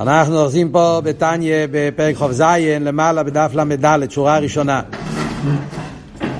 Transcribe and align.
אנחנו 0.00 0.40
אוחזים 0.40 0.70
פה 0.70 1.00
בתניא 1.04 1.66
בפרק 1.70 2.16
ח"ז 2.16 2.42
למעלה 2.80 3.22
בדף 3.22 3.50
ל"ד, 3.54 4.10
שורה 4.10 4.38
ראשונה. 4.38 4.82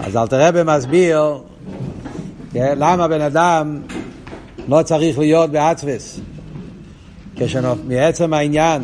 אז 0.04 0.16
אלתרבה 0.16 0.64
מסביר 0.64 1.38
כן, 2.52 2.74
למה 2.78 3.08
בן 3.08 3.20
אדם 3.20 3.80
לא 4.68 4.82
צריך 4.82 5.18
להיות 5.18 5.50
באצווס. 5.50 6.20
מעצם 7.88 8.34
העניין 8.34 8.82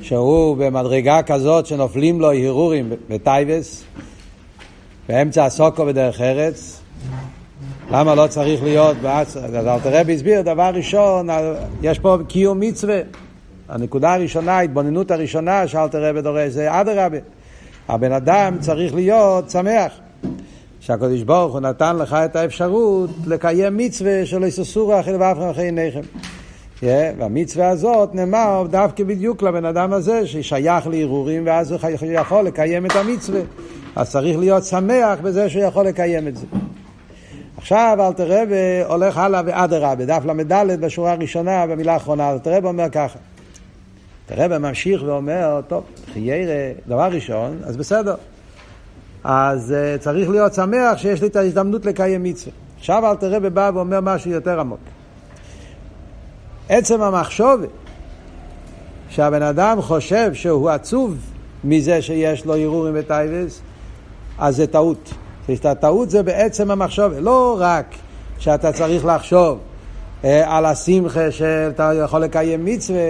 שהוא 0.00 0.56
במדרגה 0.56 1.22
כזאת 1.22 1.66
שנופלים 1.66 2.20
לו 2.20 2.32
הרהורים 2.32 2.92
בטייבס, 3.10 3.84
באמצע 5.08 5.44
הסוקו 5.44 5.86
בדרך 5.86 6.20
ארץ, 6.20 6.80
למה 7.90 8.14
לא 8.14 8.26
צריך 8.26 8.62
להיות 8.62 8.96
באצווס? 8.96 9.44
אז 9.44 9.54
אלתרבה 9.54 10.12
הסביר, 10.12 10.42
דבר 10.42 10.70
ראשון, 10.74 11.28
יש 11.82 11.98
פה 11.98 12.18
קיום 12.28 12.60
מצווה. 12.60 13.00
הנקודה 13.72 14.14
הראשונה, 14.14 14.52
ההתבוננות 14.52 15.10
הראשונה 15.10 15.68
שאלת 15.68 15.94
רבי 15.94 16.22
דורש, 16.22 16.52
זה 16.52 16.80
אדרבה. 16.80 17.18
הבן 17.88 18.12
אדם 18.12 18.56
צריך 18.60 18.94
להיות 18.94 19.50
שמח. 19.50 19.92
שהקדוש 20.80 21.22
ברוך 21.22 21.52
הוא 21.52 21.60
נתן 21.60 21.96
לך 21.96 22.12
את 22.12 22.36
האפשרות 22.36 23.10
לקיים 23.26 23.76
מצווה 23.76 24.26
שלא 24.26 24.46
יססורו 24.46 25.00
אחרי 25.00 25.16
ואף 25.16 25.36
אחרי 25.50 25.64
עיניכם. 25.64 26.00
Yeah, 26.80 26.84
והמצווה 27.18 27.68
הזאת 27.68 28.14
נאמר 28.14 28.66
דווקא 28.70 29.04
בדיוק 29.04 29.42
לבן 29.42 29.64
אדם 29.64 29.92
הזה 29.92 30.26
ששייך 30.26 30.86
להרהורים 30.86 31.42
ואז 31.46 31.72
הוא 31.72 31.80
יכול 32.02 32.44
לקיים 32.44 32.86
את 32.86 32.96
המצווה. 32.96 33.40
אז 33.96 34.10
צריך 34.10 34.38
להיות 34.38 34.64
שמח 34.64 35.18
בזה 35.22 35.50
שהוא 35.50 35.62
יכול 35.62 35.86
לקיים 35.86 36.28
את 36.28 36.36
זה. 36.36 36.46
עכשיו 37.56 37.98
אלתר 38.00 38.42
רבי 38.42 38.82
הולך 38.88 39.18
הלאה 39.18 39.42
ואדרבה, 39.46 39.94
בדף 39.94 40.24
ל"ד 40.24 40.80
בשורה 40.80 41.12
הראשונה 41.12 41.66
במילה 41.66 41.92
האחרונה, 41.92 42.32
אלתר 42.32 42.56
רבי 42.56 42.66
אומר 42.66 42.88
ככה 42.88 43.18
הרב 44.30 44.58
ממשיך 44.58 45.02
ואומר, 45.06 45.60
טוב, 45.68 45.84
חיירה, 46.12 46.72
דבר 46.88 47.08
ראשון, 47.12 47.58
אז 47.64 47.76
בסדר. 47.76 48.14
אז 49.24 49.74
uh, 49.74 50.02
צריך 50.02 50.30
להיות 50.30 50.54
שמח 50.54 50.98
שיש 50.98 51.20
לי 51.20 51.26
את 51.26 51.36
ההזדמנות 51.36 51.86
לקיים 51.86 52.22
מצווה. 52.22 52.52
עכשיו 52.78 53.10
אל 53.10 53.16
תראה 53.16 53.50
בא 53.50 53.70
ואומר 53.74 54.00
משהו 54.00 54.30
יותר 54.30 54.60
עמוק. 54.60 54.80
עצם 56.68 57.02
המחשוב 57.02 57.60
שהבן 59.08 59.42
אדם 59.42 59.82
חושב 59.82 60.34
שהוא 60.34 60.70
עצוב 60.70 61.16
מזה 61.64 62.02
שיש 62.02 62.44
לו 62.44 62.56
הרהורים 62.56 62.94
וטייבס, 62.96 63.60
אז 64.38 64.56
זה 64.56 64.66
טעות. 64.66 65.14
הטעות 65.64 66.10
זה 66.10 66.22
בעצם 66.22 66.70
המחשוב, 66.70 67.12
לא 67.18 67.56
רק 67.60 67.86
שאתה 68.38 68.72
צריך 68.72 69.04
לחשוב 69.04 69.58
אה, 70.24 70.56
על 70.56 70.66
השמחה 70.66 71.30
שאתה 71.30 71.92
יכול 72.04 72.20
לקיים 72.20 72.64
מצווה, 72.64 73.00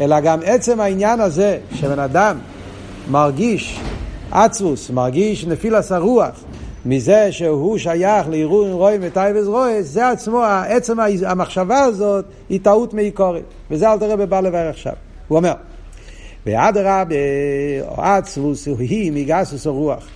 אלא 0.00 0.20
גם 0.20 0.40
עצם 0.44 0.80
העניין 0.80 1.20
הזה 1.20 1.58
שבן 1.74 1.98
אדם 1.98 2.38
מרגיש 3.10 3.80
עצבוס, 4.30 4.90
מרגיש 4.90 5.46
נפילס 5.46 5.92
הרוח 5.92 6.44
מזה 6.86 7.32
שהוא 7.32 7.78
שייך 7.78 8.28
לערעורים 8.28 8.72
רואים 8.72 9.00
וטייבס 9.04 9.46
רועס, 9.46 9.86
זה 9.86 10.08
עצמו, 10.08 10.44
עצם 10.68 10.96
המחשבה 11.26 11.78
הזאת 11.78 12.24
היא 12.48 12.60
טעות 12.62 12.94
מעיקורת. 12.94 13.42
וזה 13.70 13.92
אל 13.92 13.98
תראה 13.98 14.16
בבא 14.16 14.40
לבאר 14.40 14.68
עכשיו. 14.68 14.92
הוא 15.28 15.38
אומר, 15.38 15.52
ואדרבה, 16.46 17.02
עצבוס, 17.96 18.68
היא 18.78 19.12
מגסוס 19.12 19.66
הרוח. 19.66 20.06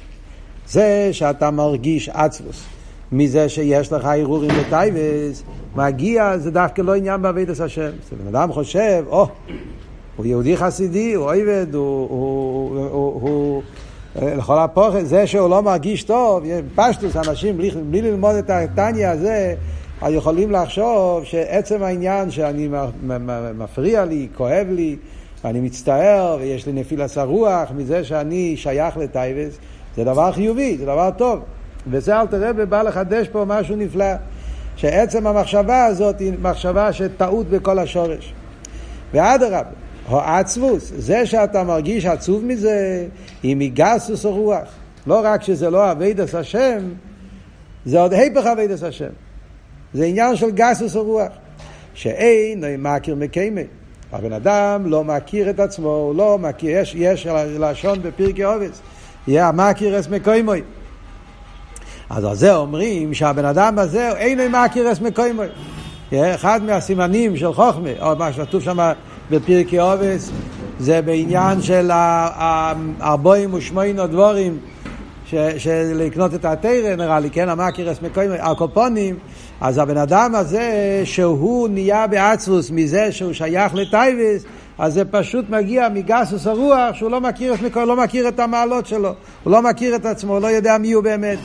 זה 0.69 1.09
שאתה 1.13 1.51
מרגיש 1.51 2.09
עצבוס 2.09 2.63
מזה 3.13 3.49
שיש 3.49 3.93
לך 3.93 4.05
ערעורים 4.05 4.51
וטייבס, 4.61 5.43
מגיע, 5.77 6.39
זה 6.39 6.51
דווקא 6.51 6.83
לא 6.83 6.95
עניין 6.95 7.23
בעבידת 7.23 7.61
השם. 7.61 7.91
זה 8.11 8.17
בן 8.17 8.37
אדם 8.37 8.53
חושב, 8.53 9.05
או, 9.07 9.25
oh, 9.25 9.29
הוא 10.17 10.27
יהודי 10.27 10.57
חסידי, 10.57 11.15
הוא 11.15 11.33
עבד, 11.33 11.75
הוא, 11.75 12.09
הוא, 12.11 12.89
הוא, 12.91 13.21
הוא 13.21 13.63
לכל 14.23 14.59
הפוכת, 14.59 15.07
זה 15.07 15.27
שהוא 15.27 15.51
לא 15.51 15.63
מרגיש 15.63 16.03
טוב, 16.03 16.45
פשטוס, 16.75 17.17
אנשים 17.17 17.57
בלי, 17.57 17.71
בלי 17.91 18.03
ללמוד 18.03 18.35
את 18.35 18.51
הטניה 18.51 19.11
הזה, 19.11 19.55
יכולים 20.09 20.51
לחשוב 20.51 21.25
שעצם 21.25 21.83
העניין 21.83 22.31
שאני 22.31 22.69
מפריע 23.59 24.05
לי, 24.05 24.29
כואב 24.37 24.67
לי, 24.71 24.97
אני 25.45 25.61
מצטער 25.61 26.37
ויש 26.41 26.67
לי 26.67 26.73
נפילת 26.73 27.17
הרוח 27.17 27.71
מזה 27.77 28.05
שאני 28.05 28.55
שייך 28.57 28.97
לטייבס, 28.97 29.59
זה 29.97 30.05
דבר 30.05 30.33
חיובי, 30.33 30.77
זה 30.79 30.85
דבר 30.85 31.11
טוב. 31.19 31.41
וזה 31.91 32.21
אל 32.21 32.27
תראה 32.27 32.51
ובא 32.57 32.83
לחדש 32.83 33.29
פה 33.29 33.45
משהו 33.49 33.77
נפלא. 33.77 34.15
שעצם 34.77 35.27
המחשבה 35.27 35.85
הזאת 35.85 36.21
היא 36.21 36.33
מחשבה 36.43 36.93
של 36.93 37.09
טעות 37.17 37.51
בכל 37.51 37.79
השורש. 37.79 38.35
ואדרבה, 39.15 39.63
העצבוס, 40.09 40.93
זה 40.97 41.27
שאתה 41.27 41.65
מרגיש 41.65 42.07
עצוב 42.07 42.45
מזה, 42.45 43.07
היא 43.43 43.57
מגסוס 43.57 44.25
הרוח. 44.25 44.69
לא 45.07 45.21
רק 45.25 45.43
שזה 45.43 45.71
לא 45.71 45.93
אבידס 45.93 46.35
השם, 46.35 46.79
זה 47.85 48.01
עוד 48.01 48.13
היפך 48.13 48.47
אבידס 48.47 48.83
השם. 48.83 49.11
זה 49.95 50.05
עניין 50.05 50.37
של 50.37 50.51
גסוס 50.51 50.97
הרוח. 50.97 51.33
שאין 51.95 52.65
מכיר 52.79 53.15
מקיימי. 53.15 53.65
הבן 54.13 54.33
אדם 54.33 54.87
לא 54.87 55.05
מכיר 55.05 55.51
את 55.51 55.61
עצמו, 55.61 55.89
הוא 55.89 56.15
לא 56.15 56.39
מכיר, 56.39 56.71
יש, 56.71 56.95
יש 56.95 57.27
לשון 57.59 58.03
בפרקי 58.03 58.43
עובס, 58.43 58.81
יהיה 59.29 59.49
המכיר 59.49 60.01
אס 60.01 60.09
מקיימוי. 60.09 60.63
אז 62.11 62.25
על 62.25 62.35
זה 62.35 62.57
אומרים 62.57 63.15
שהבן 63.15 63.45
אדם 63.45 63.79
הזה 63.79 64.11
אינו 64.17 64.43
מכיר 64.51 64.93
אס 64.93 65.01
מקיימוי. 65.01 65.47
אחד 66.13 66.61
מהסימנים 66.63 67.37
של 67.37 67.53
חוכמה, 67.53 67.91
או 68.01 68.17
מה 68.17 68.33
שכתוב 68.33 68.63
שם 68.63 68.93
בפרקי 69.31 69.79
עובס, 69.79 70.31
זה 70.79 71.03
בעניין 71.03 71.63
של 71.63 71.91
ארבעים 73.01 73.55
ושמונה 73.55 74.07
דבורים 74.07 74.59
של 75.59 75.93
לקנות 75.95 76.35
את 76.35 76.45
התרא, 76.45 76.97
נראה 76.97 77.21
לי, 77.21 77.31
כן, 77.31 77.49
המקירס 77.49 78.03
מקוימי, 78.03 78.35
הקופונים, 78.41 79.17
אז 79.61 79.79
הבן 79.79 79.97
אדם 79.97 80.35
הזה, 80.35 81.01
שהוא 81.05 81.69
נהיה 81.69 82.07
בעצרוס 82.07 82.71
מזה 82.71 83.13
שהוא 83.13 83.33
שייך 83.33 83.75
לטייבס, 83.75 84.45
אז 84.79 84.95
זה 84.95 85.05
פשוט 85.05 85.51
מגיע 85.51 85.89
מגסוס 85.89 86.47
הרוח 86.47 86.97
שהוא 86.97 87.11
לא 87.11 87.21
מכיר 87.21 87.55
את 87.55 87.63
מקור, 87.63 87.85
לא 87.85 87.97
מכיר 87.97 88.29
את 88.29 88.41
המעלות 88.41 88.87
שלו, 88.87 89.15
הוא 89.45 89.53
לא 89.53 89.63
מכיר 89.63 89.97
את 89.97 90.07
עצמו, 90.07 90.33
הוא 90.33 90.41
לא 90.41 90.47
יודע 90.47 90.79
מי 90.79 90.93
הוא 90.93 91.05
באמת. 91.05 91.39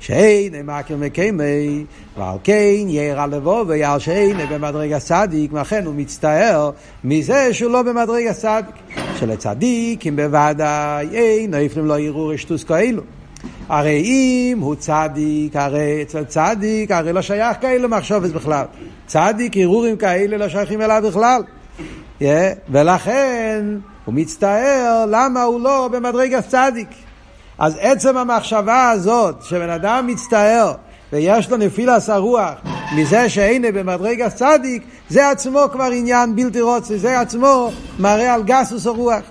שאין 0.00 0.66
מכיר 0.66 0.96
מקיימי, 0.96 1.84
ועל 2.18 2.36
כן 2.44 2.88
ירא 2.88 3.26
לבוא 3.26 3.64
ויעל 3.68 3.98
שאין 3.98 4.36
במדרגה 4.50 5.00
צדיק, 5.00 5.52
לכן 5.52 5.86
הוא 5.86 5.94
מצטער 5.94 6.70
מזה 7.04 7.54
שהוא 7.54 7.72
לא 7.72 7.82
במדרגה 7.82 8.34
צדיק. 8.34 8.74
שלצדיקים 9.18 10.16
בוודאי 10.16 11.08
אין 11.12 11.54
נפלים 11.54 11.86
לא 11.86 11.98
יראו 11.98 12.26
רשטוס 12.26 12.64
כאלו. 12.64 13.02
הרי 13.68 14.02
אם 14.04 14.58
הוא 14.60 14.74
צדיק, 14.74 15.56
הרי 15.56 16.02
אצל 16.02 16.24
צדיק, 16.24 16.90
הרי 16.90 17.12
לא 17.12 17.22
שייך 17.22 17.56
כאלה 17.60 17.88
מחשבת 17.88 18.30
בכלל. 18.30 18.64
צדיק, 19.06 19.56
הרהורים 19.56 19.96
כאלה 19.96 20.36
לא 20.36 20.48
שייכים 20.48 20.80
אליו 20.80 21.02
בכלל. 21.06 21.42
Yeah, 22.20 22.24
ולכן 22.68 23.64
הוא 24.04 24.14
מצטער 24.14 25.04
למה 25.10 25.42
הוא 25.42 25.60
לא 25.60 25.88
במדרגת 25.92 26.48
צדיק. 26.48 26.88
אז 27.58 27.76
עצם 27.80 28.16
המחשבה 28.16 28.90
הזאת, 28.90 29.42
שבן 29.42 29.70
אדם 29.70 30.06
מצטער 30.06 30.72
ויש 31.12 31.50
לו 31.50 31.56
נפילס 31.56 32.10
הרוח 32.10 32.54
מזה 32.96 33.28
שהנה 33.28 33.72
במדרגת 33.72 34.34
צדיק, 34.34 34.82
זה 35.08 35.30
עצמו 35.30 35.60
כבר 35.72 35.84
עניין 35.92 36.36
בלתי 36.36 36.60
רוצה, 36.60 36.98
זה 36.98 37.20
עצמו 37.20 37.70
מראה 37.98 38.34
על 38.34 38.42
גסוס 38.42 38.86
הרוח. 38.86 39.22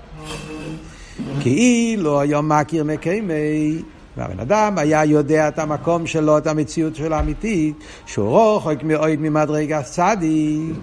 כאילו 1.41 2.21
היום 2.21 2.51
מכיר 2.51 2.83
מקיימי, 2.83 3.81
והבן 4.17 4.39
אדם 4.39 4.77
היה 4.77 5.05
יודע 5.05 5.47
את 5.47 5.59
המקום 5.59 6.07
שלו, 6.07 6.37
את 6.37 6.47
המציאות 6.47 6.95
שלו 6.95 7.15
האמיתית, 7.15 7.75
שהוא 8.05 8.55
רחוק 8.55 8.83
מאוד 8.83 9.19
ממדרגת 9.19 9.83
צדיק. 9.83 10.77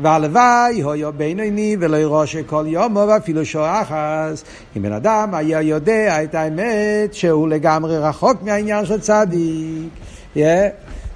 והלוואי 0.00 0.82
הויו 0.82 1.12
בינוני 1.12 1.76
ולא 1.80 1.96
ירושה 1.96 2.42
כל 2.42 2.64
יומו 2.68 3.04
ואפילו 3.08 3.44
שעה 3.44 3.82
אחת. 3.82 4.44
אם 4.76 4.82
בן 4.82 4.92
אדם 4.92 5.34
היה 5.34 5.62
יודע 5.62 6.22
את 6.22 6.34
האמת 6.34 7.14
שהוא 7.14 7.48
לגמרי 7.48 7.98
רחוק 7.98 8.42
מהעניין 8.42 8.86
של 8.86 9.00
צדיק. 9.00 9.88
Yeah. 10.36 10.40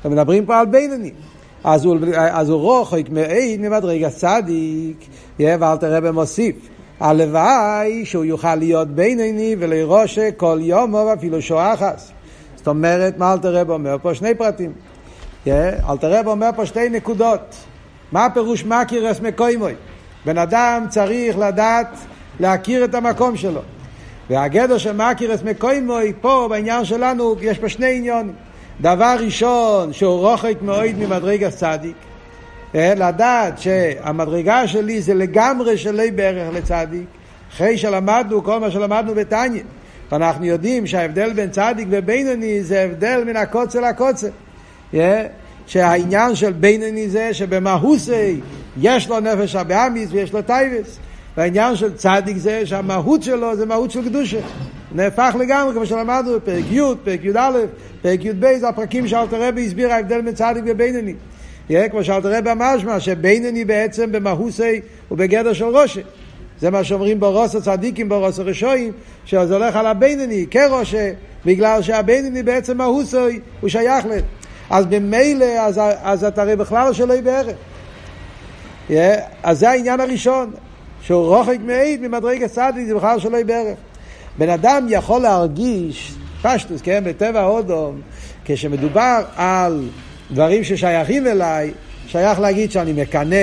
מדברים 0.04 0.46
פה 0.46 0.58
על 0.58 0.66
בינוני. 0.66 1.10
אז 1.64 1.84
הוא, 1.84 1.96
אז 2.14 2.48
הוא 2.48 2.60
רוחק 2.60 3.10
מעין 3.10 3.62
ממדרגת 3.62 4.12
צדיק, 4.12 4.96
yeah, 5.38 5.42
ואל 5.60 5.76
תראה 5.76 6.00
במוסיף. 6.00 6.56
הלוואי 7.00 8.04
שהוא 8.04 8.24
יוכל 8.24 8.54
להיות 8.54 8.88
בינוני 8.88 9.56
ולראשה 9.58 10.30
כל 10.36 10.58
יום 10.62 10.94
ואפילו 10.94 11.42
שעה 11.42 11.74
אחת. 11.74 12.00
זאת 12.56 12.68
אומרת, 12.68 13.18
מה 13.18 13.32
אלתר 13.32 13.56
רב 13.56 13.70
אומר 13.70 13.96
פה? 14.02 14.14
שני 14.14 14.34
פרטים. 14.34 14.72
אלתר 15.90 16.12
רב 16.12 16.26
אומר 16.26 16.50
פה 16.56 16.66
שתי 16.66 16.88
נקודות. 16.88 17.54
מה 18.12 18.24
הפירוש 18.24 18.64
מכיר 18.64 19.10
אס 19.10 19.20
מקוימוי? 19.20 19.74
בן 20.26 20.38
אדם 20.38 20.86
צריך 20.88 21.38
לדעת 21.38 21.98
להכיר 22.40 22.84
את 22.84 22.94
המקום 22.94 23.36
שלו. 23.36 23.60
והגדר 24.30 24.78
של 24.78 24.92
מכיר 24.92 25.34
אס 25.34 25.42
מקוימוי, 25.42 26.12
פה 26.20 26.46
בעניין 26.50 26.84
שלנו 26.84 27.36
יש 27.40 27.58
פה 27.58 27.68
שני 27.68 27.96
עניונים. 27.96 28.34
דבר 28.80 29.16
ראשון, 29.20 29.92
שהוא 29.92 30.30
רוחק 30.30 30.54
מאוד 30.62 30.90
ממדרגת 30.98 31.52
צדיק. 31.52 31.96
אה, 32.74 32.94
לדעת 32.96 33.58
שהמדרגה 33.58 34.68
שלי 34.68 35.02
זה 35.02 35.14
לגמרי 35.14 35.78
שלי 35.78 36.10
בערך 36.10 36.54
לצדיק, 36.54 37.06
אחרי 37.52 37.78
שלמדנו 37.78 38.44
כל 38.44 38.60
מה 38.60 38.70
שלמדנו 38.70 39.14
בתניא. 39.14 39.62
ואנחנו 40.12 40.44
יודעים 40.44 40.86
שההבדל 40.86 41.32
בין 41.32 41.50
צדיק 41.50 41.88
ובינוני 41.90 42.62
זה 42.62 42.82
הבדל 42.82 43.24
מן 43.26 43.36
הקוצר 43.36 43.80
לקוצר. 43.80 44.28
Yeah, 44.92 44.96
שהעניין 45.66 46.34
של 46.34 46.52
בינוני 46.52 47.08
זה 47.08 47.34
שבמהוסי 47.34 48.40
יש 48.80 49.08
לו 49.08 49.20
נפש 49.20 49.54
הבאמיס 49.54 50.08
ויש 50.12 50.32
לו 50.32 50.42
טייבס. 50.42 50.98
והעניין 51.36 51.76
של 51.76 51.94
צדיק 51.94 52.36
זה 52.36 52.66
שהמהות 52.66 53.22
שלו 53.22 53.56
זה 53.56 53.66
מהות 53.66 53.90
של 53.90 54.04
קדושה. 54.04 54.38
נהפך 54.92 55.36
לגמרי, 55.40 55.74
כמו 55.74 55.86
שלמדנו 55.86 56.34
בפרק 56.34 56.64
י', 56.70 56.80
פרק 57.04 57.20
י"א, 57.24 57.50
פרק 58.02 58.24
י"ב, 58.24 58.44
הפרקים 58.44 59.08
שאלתר 59.08 59.48
רבי 59.48 59.66
הסביר 59.66 59.92
ההבדל 59.92 60.20
בין 60.20 60.34
צדיק 60.34 60.64
ובינוני. 60.66 61.14
כמו 61.90 62.04
שאלתר 62.04 62.32
רבי 62.38 62.50
משמע, 62.56 63.00
שבינוני 63.00 63.64
בעצם 63.64 64.12
במהוסי 64.12 64.80
ובגדר 65.10 65.52
של 65.52 65.64
ראשה. 65.64 66.00
זה 66.60 66.70
מה 66.70 66.84
שאומרים 66.84 67.20
ברוס 67.20 67.54
הצדיקים, 67.54 68.08
ברוס 68.08 68.38
הרשועים, 68.38 68.92
שזה 69.24 69.54
הולך 69.54 69.76
על 69.76 69.86
הבינוני 69.86 70.46
כרושה, 70.50 71.12
בגלל 71.46 71.82
שהבינוני 71.82 72.42
בעצם 72.42 72.76
מהוסי 72.76 73.40
הוא 73.60 73.68
שייך 73.68 74.06
ל... 74.06 74.10
אז 74.70 74.86
במילא, 74.86 75.44
אז, 75.44 75.80
אז 76.02 76.24
אתה 76.24 76.42
הרי 76.42 76.56
בכלל 76.56 76.92
שלא 76.92 77.12
יהיה 77.12 77.22
בערך. 77.22 77.56
Yeah, 78.88 78.92
אז 79.42 79.58
זה 79.58 79.70
העניין 79.70 80.00
הראשון, 80.00 80.50
שהוא 81.02 81.36
רוחק 81.36 81.56
מעיד 81.64 82.02
ממדרגת 82.02 82.50
צדיק, 82.50 82.86
זה 82.86 82.94
בכלל 82.94 83.18
שלא 83.18 83.36
יהיה 83.36 83.44
בערך. 83.44 83.78
בן 84.38 84.48
אדם 84.48 84.86
יכול 84.88 85.22
להרגיש, 85.22 86.14
פשטוס, 86.42 86.82
כן, 86.82 87.02
בטבע 87.06 87.40
האודום, 87.40 88.00
כשמדובר 88.44 89.22
על 89.36 89.88
דברים 90.32 90.64
ששייכים 90.64 91.26
אליי, 91.26 91.72
שייך 92.06 92.40
להגיד 92.40 92.70
שאני 92.70 92.92
מקנא, 92.92 93.36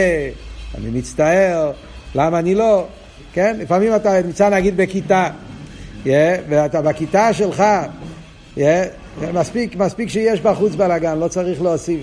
אני 0.77 0.89
מצטער, 0.91 1.71
למה 2.15 2.39
אני 2.39 2.55
לא? 2.55 2.85
כן? 3.33 3.55
לפעמים 3.59 3.95
אתה 3.95 4.21
נמצא 4.21 4.49
נגיד 4.49 4.77
בכיתה, 4.77 5.29
yeah, 6.05 6.07
ואתה 6.49 6.81
בכיתה 6.81 7.33
שלך, 7.33 7.63
yeah, 8.57 8.59
מספיק, 9.33 9.75
מספיק 9.75 10.09
שיש 10.09 10.41
בחוץ 10.41 10.75
בלאגן, 10.75 11.17
לא 11.17 11.27
צריך 11.27 11.61
להוסיף. 11.61 11.99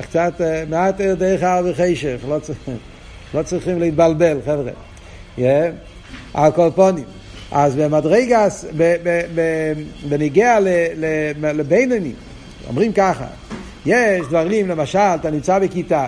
קצת, 0.00 0.32
אה, 0.40 0.64
מעט 0.68 1.00
דרך 1.00 1.42
הר 1.42 1.64
וחשך, 1.70 2.16
לא, 2.28 2.38
צריך, 2.38 2.58
לא 3.34 3.42
צריכים 3.42 3.80
להתבלבל, 3.80 4.38
חבר'ה. 4.44 4.72
Yeah, 5.38 5.40
על 6.34 6.52
כל 6.52 6.70
פונים. 6.74 7.04
אז 7.52 7.76
במדרגס, 7.76 8.64
בניגיע 10.08 10.58
לבינוני, 11.40 12.12
אומרים 12.68 12.92
ככה, 12.92 13.24
יש 13.86 14.26
דברים, 14.26 14.68
למשל, 14.68 14.98
אתה 14.98 15.30
נמצא 15.30 15.58
בכיתה, 15.58 16.06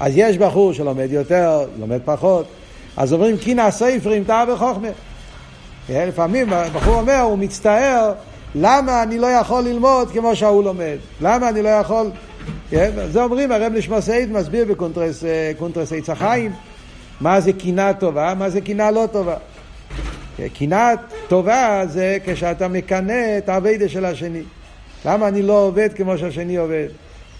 אז 0.00 0.12
יש 0.16 0.38
בחור 0.38 0.72
שלומד 0.72 1.08
יותר, 1.10 1.66
לומד 1.78 2.00
פחות, 2.04 2.46
אז 2.96 3.12
אומרים 3.12 3.38
קינא 3.38 3.70
ספרים 3.70 4.24
תא 4.24 4.44
וחוכמה. 4.48 4.88
לפעמים 5.88 6.46
בחור 6.74 6.94
אומר, 6.94 7.20
הוא 7.20 7.38
מצטער, 7.38 8.12
למה 8.54 9.02
אני 9.02 9.18
לא 9.18 9.26
יכול 9.26 9.64
ללמוד 9.64 10.10
כמו 10.10 10.36
שההוא 10.36 10.64
לומד? 10.64 10.96
למה 11.20 11.48
אני 11.48 11.62
לא 11.62 11.68
יכול... 11.68 12.10
זה 13.10 13.22
אומרים, 13.22 13.52
הרב 13.52 13.72
נשמסעית 13.72 14.28
מסביר 14.28 14.66
בקונטרס 14.68 15.92
עץ 15.92 16.10
החיים, 16.10 16.52
מה 17.20 17.40
זה 17.40 17.52
קנאה 17.52 17.94
טובה, 17.94 18.34
מה 18.38 18.50
זה 18.50 18.60
קנאה 18.60 18.90
לא 18.90 19.04
טובה. 19.12 19.36
קנאה 20.54 20.92
טובה 21.28 21.82
זה 21.86 22.18
כשאתה 22.24 22.68
מקנא 22.68 23.38
את 23.38 23.48
האביידה 23.48 23.88
של 23.88 24.04
השני. 24.04 24.42
למה 25.04 25.28
אני 25.28 25.42
לא 25.42 25.66
עובד 25.66 25.88
כמו 25.94 26.18
שהשני 26.18 26.56
עובד? 26.56 26.88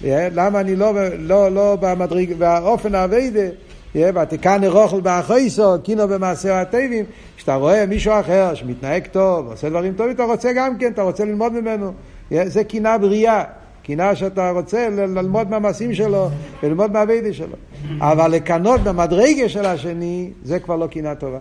למה 0.05 0.61
אני 0.61 0.76
לא, 0.76 0.93
לא, 1.19 1.49
לא 1.49 1.76
במדריג, 1.81 2.35
באופן 2.38 2.94
האביידה, 2.94 3.49
ותקנא 3.94 4.67
רוכל 4.67 5.00
באחויסו, 5.00 5.75
קינו 5.82 6.09
במעשה 6.09 6.61
הטבעים, 6.61 7.05
כשאתה 7.37 7.55
רואה 7.55 7.87
מישהו 7.87 8.12
אחר 8.20 8.55
שמתנהג 8.55 9.06
טוב, 9.06 9.47
עושה 9.47 9.69
דברים 9.69 9.93
טובים, 9.93 10.14
אתה 10.14 10.25
רוצה 10.25 10.53
גם 10.53 10.79
כן, 10.79 10.93
אתה 10.93 11.03
רוצה 11.03 11.25
ללמוד 11.25 11.53
ממנו. 11.53 11.93
זה 12.31 12.64
קנאה 12.64 12.99
בריאה. 12.99 13.44
קנאה 13.85 14.17
שאתה 14.17 14.50
רוצה 14.50 14.88
ללמוד 14.88 15.50
מהמעשים 15.50 15.94
שלו 15.94 16.29
וללמוד 16.62 16.93
מהאביידה 16.93 17.32
שלו. 17.32 17.56
אבל 17.99 18.31
לקנות 18.31 18.81
במדרגה 18.81 19.49
של 19.49 19.67
השני, 19.67 20.31
זה 20.44 20.59
כבר 20.59 20.76
לא 20.76 20.87
קנאה 20.87 21.14
טובה. 21.14 21.38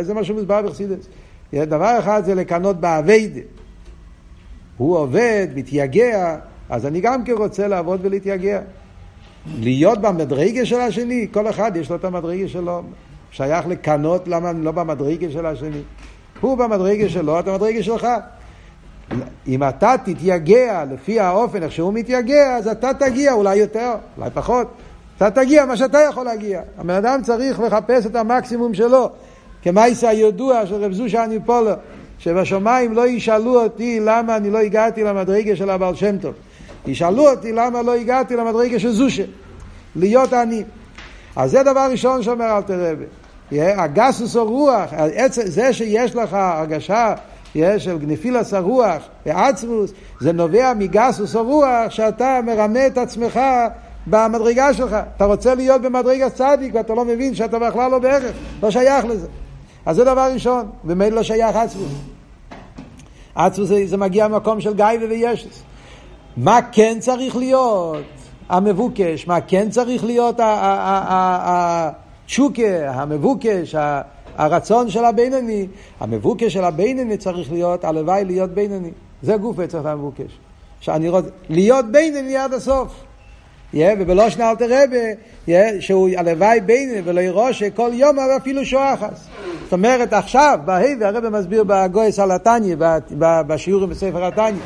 זה 0.00 0.14
מה 0.14 0.24
שמוסבר 0.24 0.62
בחסידס. 0.62 1.08
דבר 1.54 1.98
אחד 1.98 2.22
זה 2.24 2.34
לקנות 2.34 2.80
באביידה. 2.80 3.40
הוא 4.76 4.96
עובד, 4.96 5.46
מתייגע, 5.54 6.36
אז 6.68 6.86
אני 6.86 7.00
גם 7.00 7.24
כן 7.24 7.32
רוצה 7.32 7.68
לעבוד 7.68 8.00
ולהתייגע. 8.02 8.60
להיות 9.58 10.00
במדרגה 10.00 10.66
של 10.66 10.80
השני, 10.80 11.26
כל 11.32 11.48
אחד 11.48 11.76
יש 11.76 11.90
לו 11.90 11.96
את 11.96 12.04
המדרגה 12.04 12.48
שלו. 12.48 12.82
שייך 13.30 13.66
לקנות 13.66 14.28
למה 14.28 14.50
אני 14.50 14.64
לא 14.64 14.72
במדרגה 14.72 15.30
של 15.30 15.46
השני. 15.46 15.82
הוא 16.40 16.58
במדרגה 16.58 17.08
שלו, 17.08 17.40
אתה 17.40 17.50
במדרגה 17.50 17.82
שלך. 17.82 18.06
אם 19.48 19.62
אתה 19.68 19.94
תתייגע 20.04 20.84
לפי 20.92 21.20
האופן 21.20 21.62
איך 21.62 21.72
שהוא 21.72 21.92
מתייגע, 21.92 22.56
אז 22.56 22.68
אתה 22.68 22.90
תגיע 22.98 23.32
אולי 23.32 23.56
יותר, 23.56 23.92
אולי 24.18 24.30
פחות. 24.34 24.66
אתה 25.16 25.30
תגיע 25.30 25.64
מה 25.64 25.76
שאתה 25.76 25.98
יכול 26.10 26.24
להגיע. 26.24 26.62
הבן 26.78 26.94
אדם 26.94 27.20
צריך 27.22 27.60
לחפש 27.60 28.06
את 28.06 28.16
המקסימום 28.16 28.74
שלו. 28.74 29.10
כמייסה 29.62 30.08
הידוע 30.08 30.66
של 30.66 30.74
רב 30.74 30.92
זושה 30.92 31.26
ניפולו, 31.26 31.70
שבשמיים 32.18 32.92
לא 32.92 33.08
ישאלו 33.08 33.62
אותי 33.62 34.00
למה 34.00 34.36
אני 34.36 34.50
לא 34.50 34.58
הגעתי 34.58 35.04
למדרגה 35.04 35.56
של 35.56 35.70
הבעל 35.70 35.94
שם 35.94 36.18
טוב. 36.18 36.34
ישאלו 36.86 37.30
אותי 37.30 37.52
למה 37.52 37.82
לא 37.82 37.94
הגעתי 37.94 38.36
למדרגה 38.36 38.78
של 38.78 38.92
זושה. 38.92 39.24
להיות 39.96 40.32
אני. 40.32 40.62
אז 41.36 41.50
זה 41.50 41.62
דבר 41.62 41.88
ראשון 41.90 42.22
שאומר 42.22 42.56
אל 42.56 42.62
תרבה. 42.62 43.04
הגסוס 43.52 44.36
הרוח, 44.36 44.90
זה 45.44 45.72
שיש 45.72 46.14
לך 46.14 46.34
הרגשה 46.34 47.14
של 47.78 47.98
גנפילס 47.98 48.54
הרוח 48.54 49.02
ועצמוס, 49.26 49.92
זה 50.20 50.32
נובע 50.32 50.72
מגסוס 50.74 51.36
הרוח 51.36 51.90
שאתה 51.90 52.40
מרמה 52.46 52.86
את 52.86 52.98
עצמך 52.98 53.40
במדרגה 54.06 54.74
שלך. 54.74 54.96
אתה 55.16 55.24
רוצה 55.24 55.54
להיות 55.54 55.82
במדרגה 55.82 56.30
צדיק 56.30 56.74
ואתה 56.74 56.94
לא 56.94 57.04
מבין 57.04 57.34
שאתה 57.34 57.58
בכלל 57.58 57.90
לא 57.90 57.98
בערך, 57.98 58.32
לא 58.62 58.70
שייך 58.70 59.04
לזה. 59.04 59.26
אז 59.86 59.96
זה 59.96 60.04
דבר 60.04 60.30
ראשון, 60.32 60.66
ומילא 60.84 61.16
לא 61.16 61.22
שייך 61.22 61.56
עצמוס. 61.56 61.92
עצמוס 63.34 63.68
זה, 63.68 63.86
זה 63.86 63.96
מגיע 63.96 64.28
ממקום 64.28 64.60
של 64.60 64.74
גיא 64.74 64.84
וישס. 65.10 65.62
מה 66.36 66.58
כן 66.72 66.96
צריך 67.00 67.36
להיות 67.36 68.04
המבוקש? 68.48 69.26
מה 69.26 69.40
כן 69.40 69.70
צריך 69.70 70.04
להיות 70.04 70.40
התשוקה, 72.26 72.90
המבוקש, 72.90 73.74
הרצון 74.36 74.90
של 74.90 75.04
הבינוני? 75.04 75.66
המבוקש 76.00 76.52
של 76.52 76.64
הבינוני 76.64 77.16
צריך 77.16 77.52
להיות, 77.52 77.84
הלוואי 77.84 78.24
להיות 78.24 78.50
בינוני. 78.50 78.90
זה 79.22 79.36
גוף 79.36 79.58
להיות 79.58 79.74
המבוקש. 79.74 80.38
שאני 80.80 81.08
רוצה, 81.08 81.28
להיות 81.48 81.86
בינוני 81.90 82.36
עד 82.36 82.52
הסוף. 82.52 82.94
ובלושן 83.76 84.42
אלתר 84.42 84.64
רבה, 84.68 84.96
yeah, 85.46 85.50
שהוא 85.80 86.08
הלוואי 86.16 86.60
בינוני 86.60 87.00
ולא 87.04 87.20
ירוש 87.20 87.62
כל 87.62 87.90
יום 87.92 88.18
אבל 88.18 88.36
אפילו 88.36 88.64
שואחס. 88.64 89.26
זאת 89.64 89.72
אומרת 89.72 90.12
עכשיו, 90.12 90.58
בהי, 90.64 90.96
והרבא 91.00 91.30
מסביר 91.30 91.64
בגויס 91.66 92.18
על 92.18 92.30
התניא, 92.30 92.76
בשיעורים 93.18 93.90
בספר 93.90 94.24
התניא, 94.24 94.60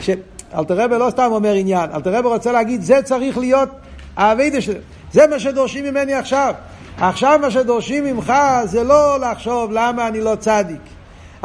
שאלתר 0.00 0.74
רבה 0.74 0.98
לא 0.98 1.10
סתם 1.10 1.28
אומר 1.32 1.52
עניין, 1.52 1.90
אלתר 1.94 2.14
רבה 2.14 2.28
רוצה 2.28 2.52
להגיד 2.52 2.82
זה 2.82 3.02
צריך 3.02 3.38
להיות 3.38 3.68
האביידה 4.16 4.60
שלו, 4.60 4.80
זה 5.12 5.26
מה 5.26 5.38
שדורשים 5.38 5.84
ממני 5.84 6.14
עכשיו. 6.14 6.54
עכשיו 7.00 7.38
מה 7.42 7.50
שדורשים 7.50 8.04
ממך 8.04 8.32
זה 8.64 8.84
לא 8.84 9.20
לחשוב 9.20 9.72
למה 9.72 10.08
אני 10.08 10.20
לא 10.20 10.34
צדיק. 10.34 10.80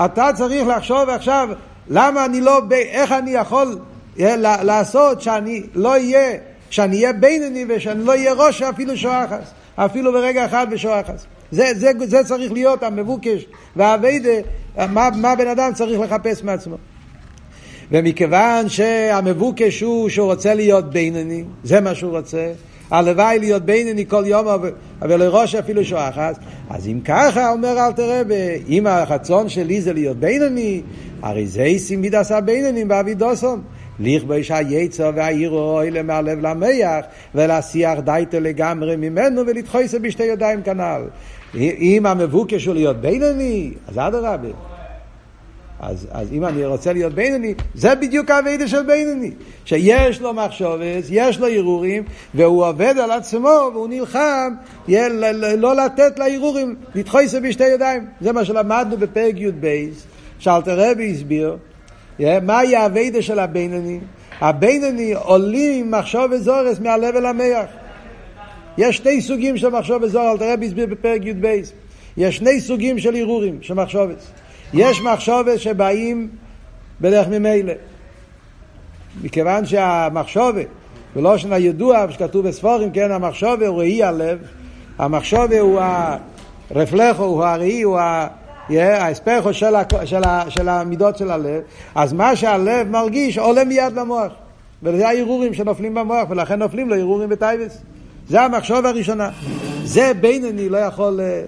אתה 0.06 0.30
צריך 0.36 0.68
לחשוב 0.68 1.10
עכשיו 1.10 1.50
למה 1.90 2.26
אני 2.26 2.42
לא, 2.42 2.62
איך 2.72 3.12
אני 3.12 3.32
יכול 3.32 3.78
לעשות 4.38 5.22
שאני 5.22 5.64
לא 5.74 5.90
אהיה, 5.92 6.38
שאני 6.74 6.98
אהיה 6.98 7.14
בינוני 7.14 7.66
ושאני 7.70 8.06
לא 8.06 8.12
אהיה 8.12 8.34
ראש 8.34 8.62
אפילו 8.62 8.98
שואחס, 8.98 9.52
אפילו 9.76 10.12
ברגע 10.12 10.46
אחד 10.46 10.68
בשואחס. 10.72 11.26
זה, 11.52 11.72
זה, 11.76 11.92
זה 12.06 12.24
צריך 12.24 12.52
להיות 12.52 12.84
המבוקש 12.84 13.46
והאביידה, 13.76 14.30
מה, 14.78 15.10
מה 15.16 15.36
בן 15.36 15.48
אדם 15.48 15.72
צריך 15.74 16.00
לחפש 16.00 16.44
מעצמו. 16.44 16.76
ומכיוון 17.92 18.70
שהמבוקש 18.70 19.82
הוא 19.82 20.10
שהוא 20.10 20.32
רוצה 20.32 20.54
להיות 20.54 20.90
בינוני, 20.90 21.44
זה 21.64 21.82
מה 21.82 21.96
שהוא 21.96 22.18
רוצה, 22.18 22.52
הלוואי 22.92 23.40
להיות 23.40 23.64
בינוני 23.64 24.06
כל 24.08 24.24
יום, 24.28 24.48
אבל 25.02 25.24
לראש 25.24 25.56
אפילו 25.56 25.86
שואחס, 25.86 26.36
אז 26.70 26.88
אם 26.88 27.00
ככה, 27.06 27.52
אומר 27.52 27.86
אל 27.88 27.92
תראה, 27.92 28.22
אם 28.68 28.88
הרצון 28.88 29.50
שלי 29.50 29.82
זה 29.82 29.94
להיות 29.94 30.18
בינוני, 30.18 30.82
הרי 31.22 31.48
זה 31.48 31.64
איסים 31.64 32.02
מידס 32.02 32.32
הבינונים 32.32 32.88
באבידוסום. 32.88 33.62
לכבוש 34.00 34.52
היצר 34.52 35.12
והעירו 35.16 35.82
אלה 35.82 36.04
מהלב 36.04 36.40
למח 36.40 37.06
ולהסיח 37.36 38.00
דייטו 38.00 38.40
לגמרי 38.40 38.96
ממנו 38.96 39.42
ולדחויסו 39.48 40.00
בשתי 40.00 40.24
ידיים 40.24 40.62
כנ"ל. 40.62 41.02
אם 41.56 42.06
המבוקש 42.06 42.66
הוא 42.66 42.74
להיות 42.74 42.98
בינוני, 42.98 43.72
אז 43.88 43.98
אדרבה. 43.98 44.50
אז, 45.80 46.08
אז 46.12 46.34
אם 46.34 46.46
אני 46.46 46.66
רוצה 46.66 46.94
להיות 46.94 47.14
בינוני, 47.14 47.54
זה 47.76 47.96
בדיוק 47.96 48.32
האביידה 48.32 48.68
של 48.68 48.82
בינוני. 48.82 49.32
שיש 49.66 50.22
לו 50.22 50.34
מחשובס, 50.34 51.08
יש 51.10 51.40
לו 51.40 51.48
הרהורים, 51.48 52.04
והוא 52.34 52.66
עובד 52.66 52.96
על 52.98 53.12
עצמו, 53.12 53.70
והוא 53.74 53.88
נלחם 53.90 54.54
לא 55.58 55.76
לתת 55.76 56.20
להרהורים, 56.20 56.76
לדחויסו 56.96 57.42
בשתי 57.42 57.64
ידיים. 57.68 58.06
זה 58.22 58.32
מה 58.32 58.46
שלמדנו 58.46 58.98
בפרק 58.98 59.36
י"ב, 59.38 59.90
שאלתר 60.40 60.92
רבי 60.92 61.12
הסביר, 61.12 61.58
מהי 62.20 62.76
האביידה 62.76 63.22
של 63.22 63.40
הבינוני? 63.40 64.00
הבינוני 64.42 65.14
עולים 65.14 65.86
עם 65.86 66.00
מחשוב 66.00 66.32
וזורס 66.32 66.80
מהלב 66.80 67.16
אל 67.16 67.26
המח. 67.26 67.66
יש 68.78 68.98
שני 68.98 69.22
סוגים 69.22 69.58
של 69.58 69.70
מחשוב 69.70 70.04
וזורס, 70.04 70.32
אלתר 70.32 70.54
רבי 70.54 70.66
הסביר 70.66 70.86
בפרק 70.86 71.26
י"ב. 71.26 71.62
יש 72.18 72.38
שני 72.38 72.62
סוגים 72.62 73.00
של 73.00 73.16
הרהורים, 73.16 73.58
של 73.62 73.74
מחשובס. 73.74 74.32
יש 74.74 75.02
מחשובס 75.02 75.60
שבאים 75.60 76.30
בדרך 77.02 77.28
ממילא. 77.28 77.74
מכיוון 79.24 79.66
שהמחשובה, 79.66 80.62
בלושן 81.16 81.54
הידוע 81.54 82.06
שכתוב 82.10 82.48
בספורים, 82.48 82.92
כן, 82.92 83.12
המחשובה 83.12 83.68
הוא 83.68 83.78
ראי 83.80 84.04
הלב, 84.04 84.40
המחשובה 84.98 85.60
הוא 85.60 85.82
הרפלכו, 86.72 87.24
הוא 87.24 87.44
הראי, 87.44 87.82
הוא 87.82 88.00
ה... 88.00 88.28
ההספכו 88.70 89.54
של, 89.54 89.74
של, 90.06 90.22
של 90.50 90.70
המידות 90.70 91.18
של 91.18 91.32
הלב, 91.32 91.62
אז 91.96 92.14
מה 92.14 92.36
שהלב 92.36 92.90
מרגיש 92.90 93.38
עולה 93.38 93.64
מיד 93.64 93.94
למוח. 93.94 94.32
וזה 94.84 95.08
הערעורים 95.08 95.54
שנופלים 95.54 95.94
במוח, 95.94 96.30
ולכן 96.30 96.60
נופלים 96.60 96.90
לו 96.90 96.96
ערעורים 96.96 97.30
בטייבס. 97.30 97.82
זה 98.30 98.42
המחשוב 98.42 98.86
הראשונה. 98.86 99.30
זה 99.84 100.12
בינני 100.22 100.70
לא 100.70 100.78
יכול, 100.78 101.20
אה, 101.22 101.44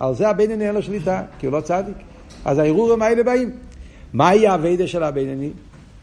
על 0.00 0.14
זה 0.14 0.28
הבינני 0.28 0.66
אין 0.66 0.74
לו 0.74 0.82
שליטה, 0.82 1.22
כי 1.38 1.46
הוא 1.46 1.52
לא 1.52 1.60
צדיק. 1.60 1.96
אז 2.44 2.58
הערעורים 2.58 3.02
האלה 3.02 3.22
באים. 3.22 3.50
מהי 4.12 4.46
האביידה 4.46 4.86
של 4.86 5.02
הבינני? 5.02 5.50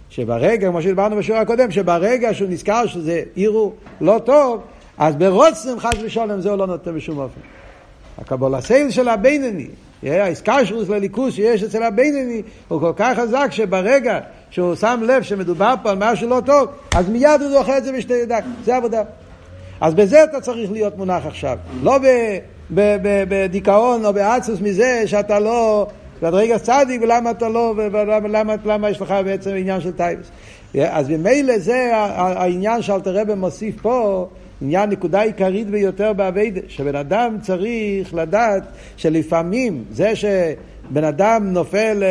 שברגע, 0.09 0.69
כמו 0.69 0.81
שדיברנו 0.81 1.15
בשיעור 1.15 1.41
הקודם, 1.41 1.71
שברגע 1.71 2.33
שהוא 2.33 2.49
נזכר 2.49 2.85
שזה 2.85 3.23
ערעור 3.35 3.75
לא 4.01 4.19
טוב, 4.25 4.61
אז 4.97 5.15
ברוצם 5.15 5.79
חס 5.79 5.93
ושלום 6.03 6.41
זה 6.41 6.49
הוא 6.49 6.57
לא 6.57 6.67
נותן 6.67 6.95
בשום 6.95 7.17
אופן. 7.17 7.41
הקבול 8.17 8.55
הסייל 8.55 8.89
של 8.89 9.09
הבינני, 9.09 9.67
האיסקשרוס 10.05 10.89
לליכוס 10.89 11.33
שיש 11.33 11.63
אצל 11.63 11.83
הבינני 11.83 12.41
הוא 12.67 12.79
כל 12.79 12.91
כך 12.95 13.19
חזק 13.19 13.47
שברגע 13.51 14.19
שהוא 14.49 14.75
שם 14.75 14.99
לב 15.03 15.23
שמדובר 15.23 15.73
פה 15.83 15.89
על 15.89 15.97
משהו 15.99 16.29
לא 16.29 16.41
טוב, 16.45 16.67
אז 16.95 17.09
מיד 17.09 17.41
הוא 17.41 17.49
זוכר 17.49 17.77
את 17.77 17.83
זה 17.83 17.91
בשתי 17.91 18.13
ידיים. 18.13 18.43
זה 18.65 18.75
עבודה. 18.75 19.01
אז 19.81 19.93
בזה 19.93 20.23
אתה 20.23 20.41
צריך 20.41 20.71
להיות 20.71 20.97
מונח 20.97 21.25
עכשיו. 21.25 21.57
לא 21.83 21.99
בדיכאון 22.69 24.05
או 24.05 24.13
בעצוס 24.13 24.61
מזה 24.61 25.03
שאתה 25.05 25.39
לא... 25.39 25.87
ואת 26.21 26.33
רגע 26.33 26.59
צדיק, 26.59 27.01
ולמה 27.01 27.31
אתה 27.31 27.49
לא, 27.49 27.73
ולמה 27.77 28.55
למה 28.65 28.89
יש 28.89 29.01
לך 29.01 29.15
בעצם 29.25 29.51
עניין 29.57 29.81
של 29.81 29.91
טייבס. 29.91 30.31
אז 30.79 31.09
ממילא 31.09 31.57
זה 31.57 31.91
העניין 31.95 32.81
שאלתר 32.81 33.21
רבי 33.21 33.33
מוסיף 33.33 33.81
פה, 33.81 34.27
עניין 34.63 34.89
נקודה 34.89 35.21
עיקרית 35.21 35.69
ביותר 35.69 36.13
באביידה, 36.13 36.61
שבן 36.67 36.95
אדם 36.95 37.37
צריך 37.41 38.13
לדעת 38.13 38.63
שלפעמים 38.97 39.83
זה 39.91 40.15
שבן 40.15 41.03
אדם 41.03 41.53
נופל 41.53 42.03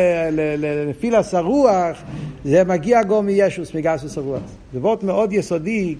לנפילס 0.57 1.33
הרוח, 1.33 2.03
זה 2.43 2.63
מגיע 2.63 3.03
גם 3.03 3.25
מישוס, 3.25 3.75
מגסוס 3.75 4.17
הרוח. 4.17 4.41
זה 4.73 4.79
וורט 4.79 5.03
מאוד 5.03 5.33
יסודי, 5.33 5.95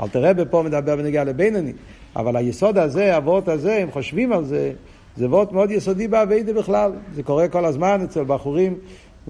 אל 0.00 0.08
תראה 0.08 0.32
פה 0.50 0.62
מדבר 0.62 0.96
בנגיעה 0.96 1.24
לבינוני, 1.24 1.72
אבל 2.16 2.36
היסוד 2.36 2.78
הזה, 2.78 3.16
הוורט 3.16 3.48
הזה, 3.48 3.76
אם 3.82 3.90
חושבים 3.90 4.32
על 4.32 4.44
זה, 4.44 4.72
זה 5.16 5.28
וורט 5.28 5.52
מאוד 5.52 5.70
יסודי 5.70 6.08
באביידה 6.08 6.52
בכלל. 6.52 6.92
זה 7.14 7.22
קורה 7.22 7.48
כל 7.48 7.64
הזמן 7.64 8.00
אצל 8.04 8.24
בחורים. 8.24 8.74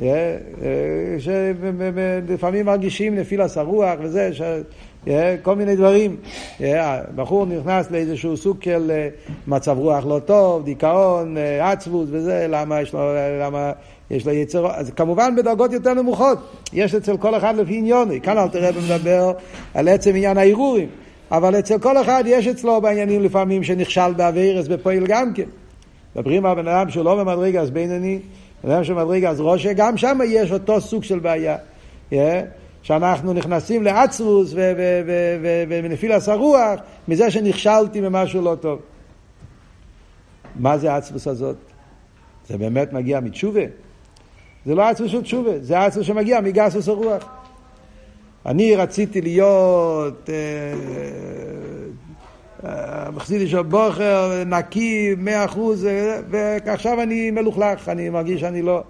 אה, 0.03 0.09
אה, 0.63 1.17
שלפעמים 1.19 2.67
מרגישים 2.67 3.15
נפילס 3.15 3.59
הרוח 3.59 3.99
וזה, 4.03 4.31
כל 5.43 5.57
מיני 5.57 5.77
דברים. 5.77 6.17
בחור 7.15 7.47
נכנס 7.47 7.91
לאיזשהו 7.91 8.37
סוג 8.37 8.63
של 8.63 8.91
אה, 8.91 9.09
מצב 9.47 9.79
רוח 9.79 10.07
לא 10.07 10.19
טוב, 10.25 10.65
דיכאון, 10.65 11.37
אה, 11.37 11.71
עצבות 11.71 12.09
וזה, 12.11 12.47
למה 12.49 12.81
יש 12.81 12.93
לו, 12.93 13.01
למה 13.41 13.73
יש 14.11 14.27
לו 14.27 14.33
יצר... 14.33 14.71
אז 14.75 14.91
כמובן 14.91 15.37
בדרגות 15.37 15.73
יותר 15.73 15.95
נמוכות, 15.95 16.39
יש 16.73 16.95
אצל 16.95 17.17
כל 17.17 17.37
אחד 17.37 17.57
לפי 17.57 17.79
עניוני. 17.79 18.21
כאן 18.21 18.39
אל 18.39 18.49
תראה 18.49 18.71
ומדבר 18.75 19.33
על 19.75 19.89
עצם 19.89 20.11
עניין 20.11 20.39
הערעורים. 20.39 20.89
אבל 21.31 21.59
אצל 21.59 21.79
כל 21.79 22.01
אחד 22.01 22.25
יש 22.27 22.47
אצלו 22.47 22.81
בעניינים 22.81 23.23
לפעמים 23.23 23.65
שנכשל 23.65 24.13
באווירס 24.13 24.69
בפועל 24.69 25.07
גם 25.07 25.35
כן. 25.35 25.49
מדברים 26.17 26.47
על 26.47 26.55
בן 26.55 26.69
אדם 26.69 26.91
שהוא 26.91 27.05
לא 27.05 27.25
במדרגה 27.25 27.61
אז 27.61 27.71
בינוני, 27.71 28.19
בן 28.65 28.71
אדם 28.71 28.85
שמדרגה 28.85 29.31
אז 29.31 29.41
ראשה, 29.41 29.73
גם 29.73 29.97
שם 29.97 30.19
יש 30.27 30.53
אותו 30.53 30.81
סוג 30.81 31.05
של 31.05 31.19
בעיה. 31.19 31.57
Yeah. 32.11 32.15
שאנחנו 32.87 33.33
נכנסים 33.33 33.83
לעצמוס 33.83 34.55
ונפילס 35.69 36.28
הרוח 36.28 36.81
מזה 37.09 37.31
שנכשלתי 37.31 38.00
במשהו 38.00 38.43
לא 38.43 38.57
טוב. 38.61 38.81
מה 40.57 40.78
זה 40.78 40.93
העצמוס 40.93 41.26
הזאת? 41.26 41.57
זה 42.49 42.59
באמת 42.59 42.93
מגיע 42.93 43.21
מתשובה? 43.21 43.61
זה 44.66 44.75
לא 44.75 44.83
עצמוס 44.83 45.11
של 45.11 45.23
תשובה, 45.23 45.50
זה 45.61 45.81
עצמוס 45.81 46.07
שמגיע 46.07 46.40
מגסוס 46.40 46.88
הרוח. 46.88 47.25
אני 48.47 48.76
רציתי 48.76 49.21
להיות 49.21 50.31
מחזיק 53.12 53.43
אה, 53.43 53.47
של 53.47 53.62
בוכר, 53.62 54.43
נקי, 54.47 55.14
מאה 55.19 55.45
אחוז, 55.45 55.87
אה, 55.87 56.21
ועכשיו 56.31 57.02
אני 57.02 57.31
מלוכלך, 57.31 57.88
אני 57.88 58.11
מרגיש 58.11 58.40
שאני 58.40 58.62
לא... 58.62 58.83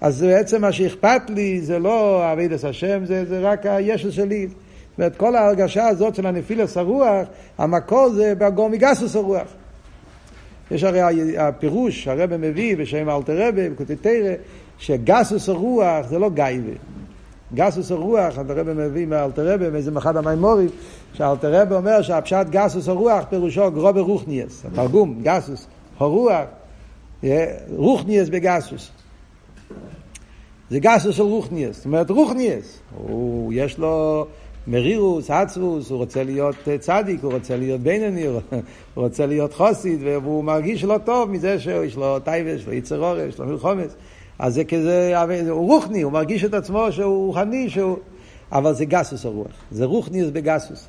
אז 0.00 0.22
בעצם 0.22 0.60
מה 0.60 0.72
שאכפת 0.72 1.22
לי 1.28 1.60
זה 1.60 1.78
לא 1.78 2.32
אבידס 2.32 2.64
השם, 2.64 3.04
זה, 3.04 3.24
זה 3.24 3.40
רק 3.40 3.66
הישו 3.66 4.12
שלי. 4.12 4.46
זאת 4.46 4.98
אומרת, 4.98 5.16
כל 5.16 5.36
ההרגשה 5.36 5.88
הזאת 5.88 6.14
של 6.14 6.26
הנפילס 6.26 6.76
הרוח, 6.76 7.26
המקור 7.58 8.08
זה 8.08 8.34
בגור 8.34 8.70
מגסוס 8.70 9.16
הרוח. 9.16 9.48
יש 10.70 10.84
הרי 10.84 11.38
הפירוש, 11.38 12.08
הרב 12.08 12.36
מביא 12.36 12.76
בשם 12.76 13.10
אלתר 13.10 13.48
רבי, 13.48 13.68
בקוטטרא, 13.68 14.32
שגסוס 14.78 15.48
הרוח 15.48 16.06
זה 16.08 16.18
לא 16.18 16.30
גייבה. 16.30 16.72
גסוס 17.54 17.90
הרוח, 17.90 18.38
רבי 18.48 18.72
מביא 18.74 19.06
מאלתר 19.06 19.54
רבי, 19.54 19.70
מאיזה 19.70 19.90
אחד 19.98 20.16
המימורים, 20.16 20.68
שאלתר 21.12 21.60
רבי 21.60 21.74
אומר 21.74 22.02
שהפשט 22.02 22.46
גסוס 22.50 22.88
הרוח 22.88 23.24
פירושו 23.30 23.70
גרובר 23.70 24.00
רוחניאס. 24.00 24.64
התרגום, 24.66 25.20
גסוס 25.22 25.66
הרוח, 25.98 26.44
רוחניאס 27.76 28.28
בגסוס. 28.28 28.90
זה 30.70 30.78
גסו 30.78 31.12
של 31.12 31.22
רוחניאס, 31.22 31.76
זאת 31.76 31.84
אומרת 31.84 32.10
רוחניאס, 32.10 32.78
הוא, 32.96 33.52
יש 33.56 33.78
לו 33.78 34.26
מרירוס, 34.66 35.30
עצבוס, 35.30 35.90
הוא 35.90 35.98
רוצה 35.98 36.24
להיות 36.24 36.56
אה, 36.68 36.78
צדיק, 36.78 37.22
הוא 37.22 37.32
רוצה 37.32 37.56
להיות 37.56 37.80
בינוני, 37.80 38.26
הוא 38.26 38.40
רוצה 38.94 39.26
להיות 39.26 39.54
חוסיד, 39.54 39.98
והוא 40.02 40.44
מרגיש 40.44 40.84
לא 40.84 40.98
טוב 41.04 41.30
מזה 41.30 41.60
שיש 41.60 41.96
לו 41.96 42.18
טייבס, 42.18 42.60
יש 42.60 42.66
לו 42.66 42.72
יצר 42.72 43.00
אורש, 43.00 43.28
יש 43.28 43.38
לו 43.38 43.46
מלחומס, 43.46 43.96
אז 44.38 44.54
זה 44.54 44.64
כזה, 44.64 45.12
הוא 45.50 45.66
רוחני, 45.66 46.02
הוא 46.02 46.12
מרגיש 46.12 46.44
את 46.44 46.54
עצמו 46.54 46.92
שהוא 46.92 47.26
רוחני, 47.26 47.70
שהוא... 47.70 47.96
אבל 48.52 48.74
זה 48.74 48.84
גסוס 48.84 49.26
הרוח, 49.26 49.46
זה 49.70 49.84
רוחניאס 49.84 50.30
בגסוס, 50.30 50.88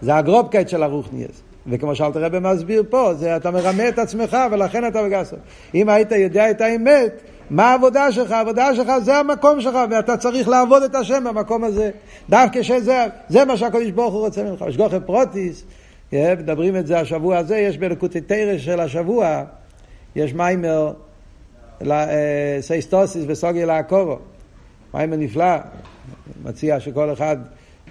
זה 0.00 0.16
ה 0.16 0.21
גראָבקייט 0.21 0.68
של 0.68 0.82
הרוחניות. 0.82 1.42
וכמו 1.66 1.94
שאלתר 1.94 2.16
רבי 2.16 2.38
מסביר 2.40 2.82
פה, 2.90 3.14
זה 3.14 3.36
אתה 3.36 3.50
מרמה 3.50 3.88
את 3.88 3.98
עצמך 3.98 4.36
ולכן 4.52 4.86
אתה 4.86 5.02
בגסות. 5.02 5.38
אם 5.74 5.88
היית 5.88 6.12
יודע 6.12 6.50
את 6.50 6.60
האמת, 6.60 7.22
מה 7.52 7.70
העבודה 7.70 8.12
שלך? 8.12 8.30
העבודה 8.30 8.74
שלך 8.74 8.98
זה 8.98 9.16
המקום 9.16 9.60
שלך, 9.60 9.74
ואתה 9.90 10.16
צריך 10.16 10.48
לעבוד 10.48 10.82
את 10.82 10.94
השם 10.94 11.24
במקום 11.24 11.64
הזה. 11.64 11.90
דווקא 12.30 12.62
שזה, 12.62 13.04
זה 13.28 13.44
מה 13.44 13.56
שהקדוש 13.56 13.90
ברוך 13.90 14.14
הוא 14.14 14.20
רוצה 14.20 14.42
ממך. 14.42 14.64
שגוכי 14.70 14.96
פרוטיס, 15.06 15.64
מדברים 16.12 16.76
את 16.76 16.86
זה 16.86 17.00
השבוע 17.00 17.38
הזה, 17.38 17.58
יש 17.58 17.78
בלקוטי 17.78 18.20
תורה 18.20 18.58
של 18.58 18.80
השבוע, 18.80 19.42
יש 20.16 20.34
מאמר, 20.34 20.92
אה, 21.90 22.58
שוש 22.60 23.24
תשיש 23.28 23.50
ותגל 23.50 23.64
העקרה. 23.64 24.18
מאמר 24.94 25.16
נפלא, 25.16 25.56
מציע 26.44 26.80
שכל 26.80 27.12
אחד 27.12 27.36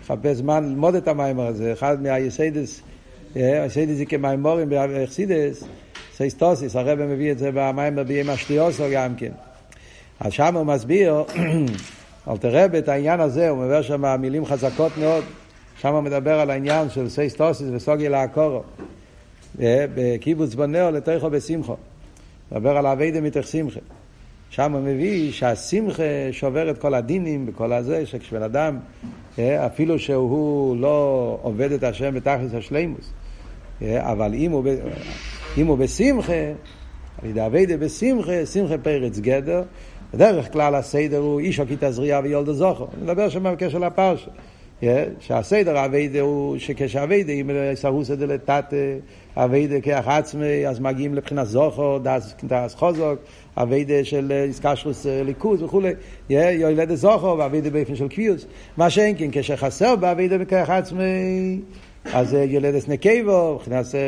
יחפש 0.01 0.37
זמן 0.37 0.63
ללמוד 0.63 0.95
את 0.95 1.07
המיימר 1.07 1.47
הזה. 1.47 1.73
אחד 1.73 2.01
מהיסיידס, 2.01 2.81
היסיידס 3.35 3.97
זה 3.97 4.05
כמיימורים 4.05 4.69
באכסידס, 4.69 5.63
סייסטוסיס, 6.15 6.75
הרב 6.75 6.99
מביא 6.99 7.31
את 7.31 7.39
זה 7.39 7.49
במיימר 7.53 8.03
בימי 8.03 8.31
השטיוסו 8.31 8.83
גם 8.93 9.15
כן. 9.15 9.31
אז 10.21 10.33
שם 10.33 10.55
הוא 10.55 10.65
מסביר, 10.65 11.23
אל 12.27 12.37
תראה 12.37 12.65
את 12.65 12.89
העניין 12.89 13.19
הזה, 13.19 13.49
הוא 13.49 13.65
מביא 13.65 13.81
שם 13.81 14.21
מילים 14.21 14.45
חזקות 14.45 14.97
מאוד, 14.97 15.23
שם 15.81 15.93
הוא 15.93 16.01
מדבר 16.01 16.39
על 16.39 16.49
העניין 16.49 16.89
של 16.89 17.09
סייסטוסיס 17.09 17.67
וסוגי 17.71 18.09
לעקורו, 18.09 18.63
בקיבוץ 19.59 20.55
בונאו 20.55 20.91
לתוכו 20.91 21.29
בשמחו, 21.29 21.75
מדבר 22.51 22.77
על 22.77 22.87
אביידה 22.87 23.21
מתך 23.21 23.47
שמחה. 23.47 23.79
שם 24.49 24.71
הוא 24.71 24.81
מביא 24.81 25.31
שהשמחה 25.31 26.03
שובר 26.31 26.69
את 26.69 26.77
כל 26.77 26.93
הדינים 26.93 27.45
וכל 27.47 27.73
הזה, 27.73 28.05
שכשבן 28.05 28.43
אדם, 28.43 28.79
אפילו 29.39 29.99
שהוא 29.99 30.77
לא 30.77 31.37
עובד 31.41 31.71
את 31.71 31.83
השם 31.83 32.13
בתכלס 32.13 32.53
השלימוס, 32.53 33.13
אבל 33.81 34.33
אם 34.33 34.51
הוא, 34.51 34.63
אם 35.57 35.67
הוא 35.67 35.77
בשמחה, 35.77 36.33
על 37.21 37.29
ידי 37.29 37.45
אביידה 37.45 37.77
בשמחה, 37.77 38.45
שמחה 38.45 38.77
פרץ 38.77 39.19
גדר, 39.19 39.63
בדרך 40.13 40.53
כלל 40.53 40.75
הסדר 40.75 41.17
הוא 41.17 41.39
איש 41.39 41.59
הקיטה 41.59 41.91
זריעה 41.91 42.21
ויולדו 42.23 42.53
זוכו. 42.53 42.87
אני 42.93 43.03
מדבר 43.03 43.29
שם 43.29 43.53
בקשר 43.53 43.77
לפרשה. 43.77 44.31
שהסדר 45.19 45.85
אביידה 45.85 46.21
הוא 46.21 46.57
שכשאביידה, 46.57 47.33
אם 47.33 47.49
סרוס 47.73 48.11
את 48.11 48.19
זה 48.19 48.27
לתת 48.27 48.63
אביידה 49.37 49.81
כאח 49.81 50.07
עצמי, 50.07 50.67
אז 50.67 50.79
מגיעים 50.79 51.15
לבחינת 51.15 51.47
זוכו, 51.47 51.99
דס 52.43 52.75
חוזוק, 52.75 53.19
אביידה 53.57 54.03
של 54.03 54.31
איסקשרוס 54.47 55.05
ליכוז 55.09 55.63
וכולי, 55.63 55.93
יולדת 56.29 56.97
זוכו 56.97 57.35
ואביידה 57.39 57.69
באופן 57.69 57.95
של 57.95 58.07
קביוס. 58.07 58.45
מה 58.77 58.89
שאין 58.89 59.15
כן, 59.17 59.27
כשחסר 59.31 59.95
באביידה 59.95 60.45
כאח 60.45 60.69
עצמי, 60.69 61.59
אז 62.13 62.33
יולדת 62.33 62.89
נקייבו, 62.89 63.59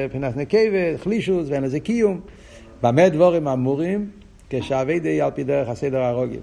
מבחינת 0.05 0.37
נקייבה, 0.37 0.97
חלישוס 0.97 1.47
ואין 1.49 1.63
לזה 1.63 1.79
קיום. 1.79 2.19
במה 2.83 3.09
דבורים 3.09 3.47
אמורים? 3.47 4.22
כשאביידה 4.61 5.09
היא 5.09 5.23
על 5.23 5.31
פי 5.31 5.43
דרך 5.43 5.69
הסדר 5.69 6.01
הרוגל. 6.01 6.39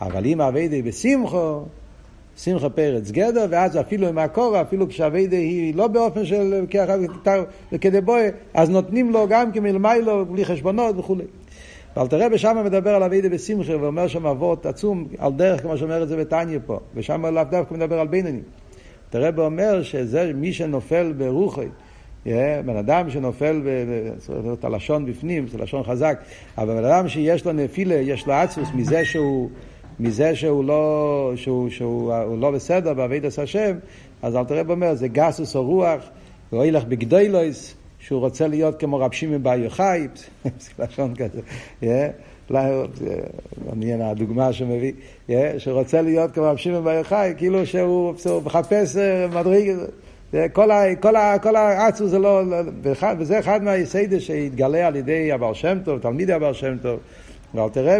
אבל 0.00 0.26
אם 0.26 0.40
אביידה 0.40 0.82
בשמחו, 0.82 1.62
שמחה 2.36 2.68
פרץ 2.68 3.10
גדר, 3.10 3.46
ואז 3.50 3.80
אפילו 3.80 4.08
עם 4.08 4.18
הקורא, 4.18 4.60
אפילו 4.60 4.88
כשאביידה 4.88 5.36
היא 5.36 5.74
לא 5.74 5.88
באופן 5.88 6.24
של 6.24 6.64
כדי 7.80 8.00
בואי, 8.00 8.28
אז 8.54 8.70
נותנים 8.70 9.10
לו 9.10 9.26
גם 9.28 9.52
כמלמיילו, 9.52 10.26
בלי 10.26 10.44
חשבונות 10.44 10.98
וכולי. 10.98 11.24
אבל 11.96 12.06
תראה 12.06 12.28
בשם 12.28 12.56
מדבר 12.64 12.94
על 12.94 13.02
אביידה 13.02 13.28
בשמחה, 13.28 13.72
ואומר 13.80 14.06
שם 14.06 14.26
אבות 14.26 14.66
עצום, 14.66 15.08
על 15.18 15.32
דרך, 15.32 15.62
כמו 15.62 15.76
שאומר 15.76 16.02
את 16.02 16.08
זה 16.08 16.16
בתניא 16.16 16.58
פה, 16.66 16.78
ושם 16.94 17.26
לאו 17.26 17.44
דווקא 17.44 17.74
מדבר 17.74 18.00
על 18.00 18.06
בינונים. 18.06 18.42
תראה 19.10 19.30
באומר 19.30 19.82
שזה 19.82 20.32
מי 20.34 20.52
שנופל 20.52 21.12
ברוחי, 21.18 21.68
בן 22.64 22.76
אדם 22.78 23.10
שנופל, 23.10 23.62
את 24.52 24.64
הלשון 24.64 25.06
בפנים, 25.06 25.48
זה 25.48 25.58
לשון 25.58 25.82
חזק, 25.82 26.20
אבל 26.58 26.74
בן 26.74 26.84
אדם 26.84 27.08
שיש 27.08 27.44
לו 27.44 27.52
נפילה, 27.52 27.94
יש 27.94 28.26
לו 28.26 28.32
עצוס 28.32 28.68
מזה 28.74 29.04
שהוא 29.04 29.50
מזה 30.00 30.36
שהוא 30.36 30.64
לא, 30.64 31.32
שהוא, 31.36 31.70
שהוא, 31.70 32.12
שהוא 32.22 32.38
לא 32.38 32.50
בסדר 32.50 32.94
בעבידת 32.94 33.38
השם, 33.38 33.76
אז 34.22 34.36
אל 34.36 34.44
תראה 34.44 34.62
אומר, 34.68 34.94
זה 34.94 35.08
גסוס 35.08 35.56
או 35.56 35.64
רוח, 35.64 36.02
הוא 36.50 36.64
ילך 36.64 36.84
בגדולויס, 36.84 37.74
שהוא 37.98 38.20
רוצה 38.20 38.48
להיות 38.48 38.80
כמו 38.80 38.98
רב 38.98 39.12
שמעון 39.12 39.42
בר 39.42 39.54
יוחאי, 39.54 40.08
לשון 40.78 41.14
כזה, 41.14 41.40
מעניין 43.66 44.00
הדוגמה 44.00 44.52
שהוא 44.52 44.68
מביא, 44.68 44.92
שהוא 45.58 45.74
רוצה 45.74 46.02
להיות 46.02 46.32
כמו 46.32 46.44
רב 46.44 46.56
שמעון 46.56 46.84
בר 46.84 46.90
יוחאי, 46.90 47.34
כאילו 47.36 47.66
שהוא 47.66 48.14
מחפש 48.44 48.96
אה, 48.96 49.26
מדריג, 49.28 49.72
כל, 50.52 50.70
ה, 50.70 50.94
כל, 51.00 51.16
ה, 51.16 51.38
כל 51.42 51.56
האצו 51.56 52.08
זה 52.08 52.18
לא, 52.18 52.42
וזה 53.18 53.38
אחד 53.38 53.62
מהיסיידר 53.62 54.18
שהתגלה 54.18 54.86
על 54.86 54.96
ידי 54.96 55.32
הבעל 55.32 55.54
שם 55.54 55.78
טוב, 55.84 55.98
תלמידי 55.98 56.32
הבעל 56.32 56.54
שם 56.54 56.76
טוב, 56.82 57.00
ואל 57.54 57.68
תראה 57.68 57.98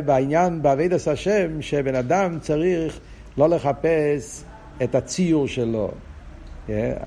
בעניין 0.00 0.62
בעבידת 0.62 1.08
השם, 1.08 1.62
שבן 1.62 1.94
אדם 1.94 2.38
צריך 2.40 3.00
לא 3.38 3.48
לחפש 3.48 4.44
את 4.82 4.94
הציור 4.94 5.48
שלו. 5.48 5.90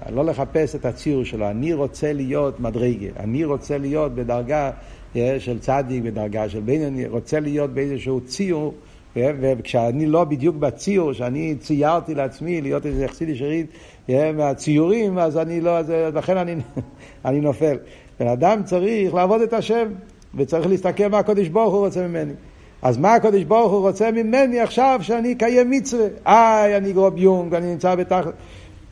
לא 0.09 0.25
לחפש 0.25 0.75
את 0.75 0.85
הציור 0.85 1.23
שלו. 1.23 1.49
אני 1.49 1.73
רוצה 1.73 2.13
להיות 2.13 2.59
מדרגה. 2.59 3.07
אני 3.19 3.45
רוצה 3.45 3.77
להיות 3.77 4.15
בדרגה 4.15 4.71
של 5.15 5.59
צדיק, 5.59 6.03
בדרגה 6.03 6.49
של 6.49 6.59
בין, 6.59 6.81
אני 6.81 7.07
רוצה 7.07 7.39
להיות 7.39 7.73
באיזשהו 7.73 8.21
ציור. 8.21 8.73
וכשאני 9.15 10.05
לא 10.05 10.23
בדיוק 10.23 10.55
בציור, 10.55 11.13
שאני 11.13 11.55
ציירתי 11.59 12.15
לעצמי 12.15 12.61
להיות 12.61 12.85
איזה 12.85 13.05
יחסידי 13.05 13.35
שרית 13.35 13.67
מהציורים, 14.09 15.17
אז 15.17 15.37
אני 15.37 15.61
לא, 15.61 15.77
אז 15.77 15.93
לכן 16.13 16.37
אני, 16.37 16.55
אני 17.25 17.41
נופל. 17.41 17.77
בן 18.19 18.27
אדם 18.27 18.63
צריך 18.63 19.13
לעבוד 19.13 19.41
את 19.41 19.53
השם, 19.53 19.87
וצריך 20.35 20.67
להסתכל 20.67 21.07
מה 21.07 21.19
הקודש 21.19 21.47
ברוך 21.47 21.73
הוא 21.73 21.85
רוצה 21.85 22.07
ממני. 22.07 22.33
אז 22.81 22.97
מה 22.97 23.13
הקדוש 23.13 23.43
ברוך 23.43 23.71
הוא 23.71 23.81
רוצה 23.81 24.11
ממני 24.11 24.59
עכשיו 24.59 24.99
שאני 25.03 25.33
אקיים 25.33 25.69
מצווה? 25.69 26.07
איי, 26.25 26.77
אני 26.77 26.93
גרוב 26.93 27.17
יונג, 27.17 27.53
אני 27.53 27.71
נמצא 27.71 27.95
בתחת... 27.95 28.33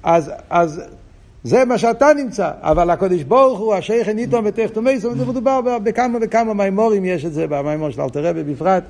אז, 0.03 0.31
אז 0.49 0.81
זה 1.43 1.65
מה 1.65 1.77
שאתה 1.77 2.13
נמצא, 2.15 2.51
אבל 2.61 2.89
הקדוש 2.89 3.23
ברוך 3.23 3.59
הוא, 3.59 3.73
השייך 3.73 4.07
ניתון 4.07 4.45
ותכתו 4.47 4.81
מייסון, 4.81 5.17
זה 5.17 5.25
מדובר 5.25 5.61
בכמה 5.83 6.17
וכמה 6.21 6.53
מימורים, 6.53 7.05
יש 7.05 7.25
את 7.25 7.33
זה 7.33 7.47
במימור 7.47 7.89
של 7.89 8.01
אלתר 8.01 8.25
רבי 8.25 8.43
בפרט, 8.43 8.83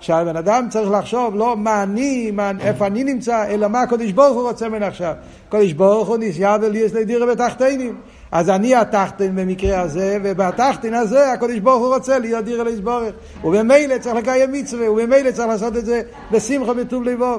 שהבן 0.00 0.36
אדם 0.36 0.66
צריך 0.70 0.90
לחשוב 0.90 1.36
לא 1.36 1.56
מה 1.56 1.82
אני, 1.82 2.32
איפה 2.60 2.86
אני 2.86 3.04
נמצא, 3.04 3.46
אלא 3.48 3.68
מה 3.68 3.82
הקדוש 3.82 4.12
ברוך 4.12 4.36
הוא 4.36 4.48
רוצה 4.48 4.68
ממני 4.68 4.86
עכשיו. 4.86 5.12
הקדוש 5.48 5.72
ברוך 5.72 6.08
הוא 6.08 6.16
נסייע 6.20 6.56
ולי 6.62 6.78
יש 6.78 6.92
לדירה 6.92 7.26
בתחתינים. 7.26 7.96
אז 8.32 8.50
אני 8.50 8.74
התחתן 8.74 9.36
במקרה 9.36 9.80
הזה, 9.80 10.18
ובתחתן 10.22 10.94
הזה 10.94 11.32
הקדוש 11.32 11.58
ברוך 11.58 11.82
הוא 11.82 11.94
רוצה 11.94 12.18
להיות 12.18 12.44
דירה 12.44 12.64
לסבורך. 12.64 13.14
ובמילא 13.44 13.98
צריך 13.98 14.16
לקיים 14.16 14.52
מצווה, 14.52 14.90
ובמילא 14.90 15.30
צריך 15.30 15.48
לעשות 15.48 15.76
את 15.76 15.84
זה 15.84 16.02
בשמחה 16.32 16.74
בטוב 16.74 17.04
לבב. 17.04 17.38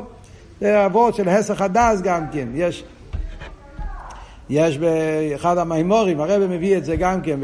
זה 0.62 0.86
העבודה 0.86 1.16
של 1.16 1.30
היסח 1.30 1.62
הדעת 1.62 2.02
גם 2.04 2.24
כן. 2.32 2.48
יש, 2.54 2.84
יש 4.50 4.78
באחד 4.78 5.58
המאמרים, 5.58 6.20
הרב 6.20 6.48
מביא 6.50 6.78
את 6.78 6.86
זה 6.86 6.96
גם 6.96 7.22
כן 7.22 7.40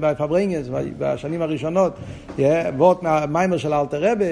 בפברינגס, 0.00 0.68
בשנים 0.98 1.42
הראשונות, 1.42 1.92
אבות 2.68 3.02
מהמאמר 3.02 3.56
של 3.56 3.74
אלתר 3.74 4.10
רבי, 4.12 4.26